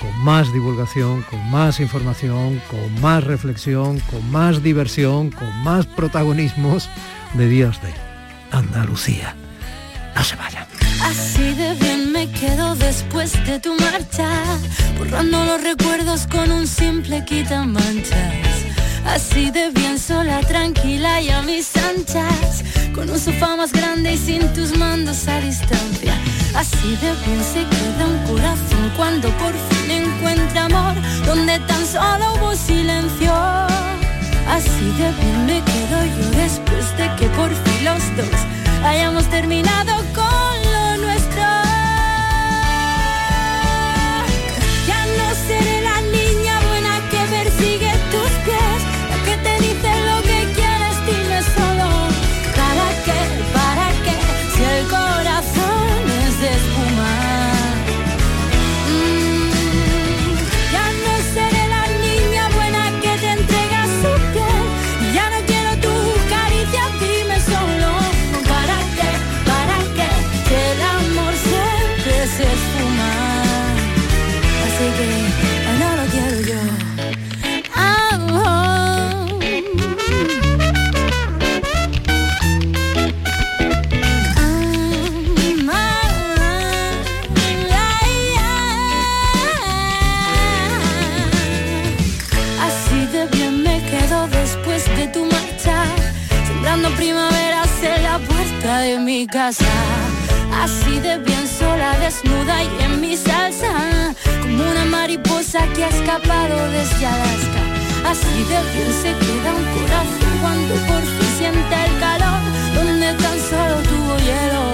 [0.00, 6.88] con más divulgación, con más información, con más reflexión, con más diversión, con más protagonismos
[7.34, 7.92] de días de
[8.52, 9.34] Andalucía.
[10.14, 10.71] No se vayan.
[11.04, 14.28] Así de bien me quedo después de tu marcha,
[14.98, 18.62] borrando los recuerdos con un simple quitamanchas.
[19.04, 22.62] Así de bien sola, tranquila y a mis anchas,
[22.94, 26.14] con un sofá más grande y sin tus mandos a distancia.
[26.54, 30.94] Así de bien se queda un corazón cuando por fin encuentra amor,
[31.26, 33.32] donde tan solo hubo silencio.
[34.48, 38.40] Así de bien me quedo yo después de que por fin los dos
[38.84, 40.41] hayamos terminado con
[100.62, 106.56] Así de bien sola, desnuda y en mi salsa, como una mariposa que ha escapado
[106.70, 107.62] desde Alaska.
[108.06, 112.40] Así de bien se queda un corazón cuando por fin siente el calor,
[112.76, 114.64] donde tan solo tuvo hielo.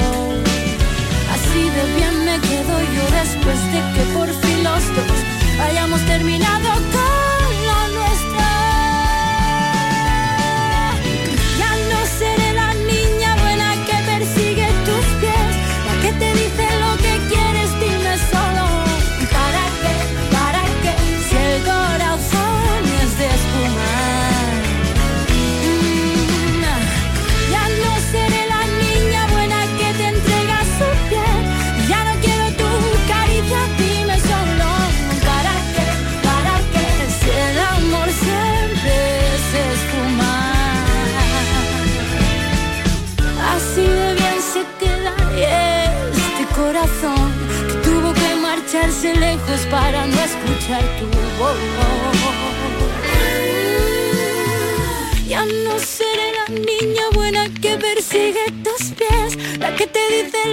[1.34, 5.18] Así de bien me quedo yo después de que por fin los dos
[5.58, 7.17] hayamos terminado con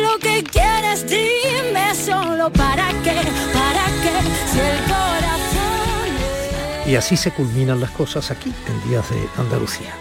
[0.04, 3.22] lo que quieres, dime solo para qué,
[3.54, 6.10] para qué, si el corazón
[6.88, 9.94] Y así se culminan las cosas aquí, en Días de Andalucía.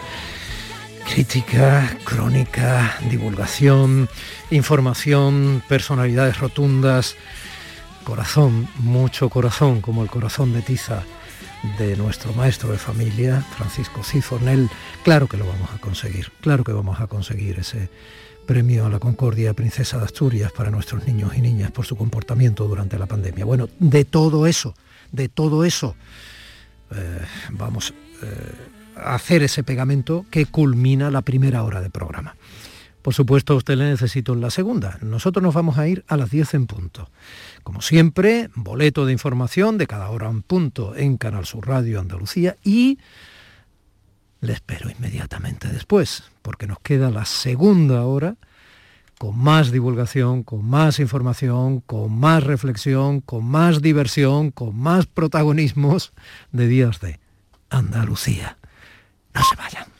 [1.13, 4.09] Crítica, crónica, divulgación,
[4.51, 7.17] información, personalidades rotundas,
[8.05, 11.03] corazón, mucho corazón, como el corazón de tiza
[11.79, 14.69] de nuestro maestro de familia, Francisco Cifornel,
[15.03, 17.89] claro que lo vamos a conseguir, claro que vamos a conseguir ese
[18.45, 22.69] premio a la Concordia Princesa de Asturias para nuestros niños y niñas por su comportamiento
[22.69, 23.45] durante la pandemia.
[23.45, 24.75] Bueno, de todo eso,
[25.13, 25.97] de todo eso,
[26.91, 27.21] eh,
[27.51, 28.27] vamos eh,
[28.97, 32.37] a hacer ese pegamento que culmina la primera hora de programa.
[33.03, 34.99] Por supuesto, a usted le necesito en la segunda.
[35.03, 37.11] Nosotros nos vamos a ir a las 10 en punto.
[37.63, 42.57] Como siempre, boleto de información de cada hora en punto en Canal Sur Radio Andalucía
[42.65, 42.99] y
[44.45, 48.37] le espero inmediatamente después, porque nos queda la segunda hora
[49.19, 56.13] con más divulgación, con más información, con más reflexión, con más diversión, con más protagonismos
[56.53, 57.21] de días de
[57.71, 58.59] Andalucía.
[59.33, 59.94] No se vayan.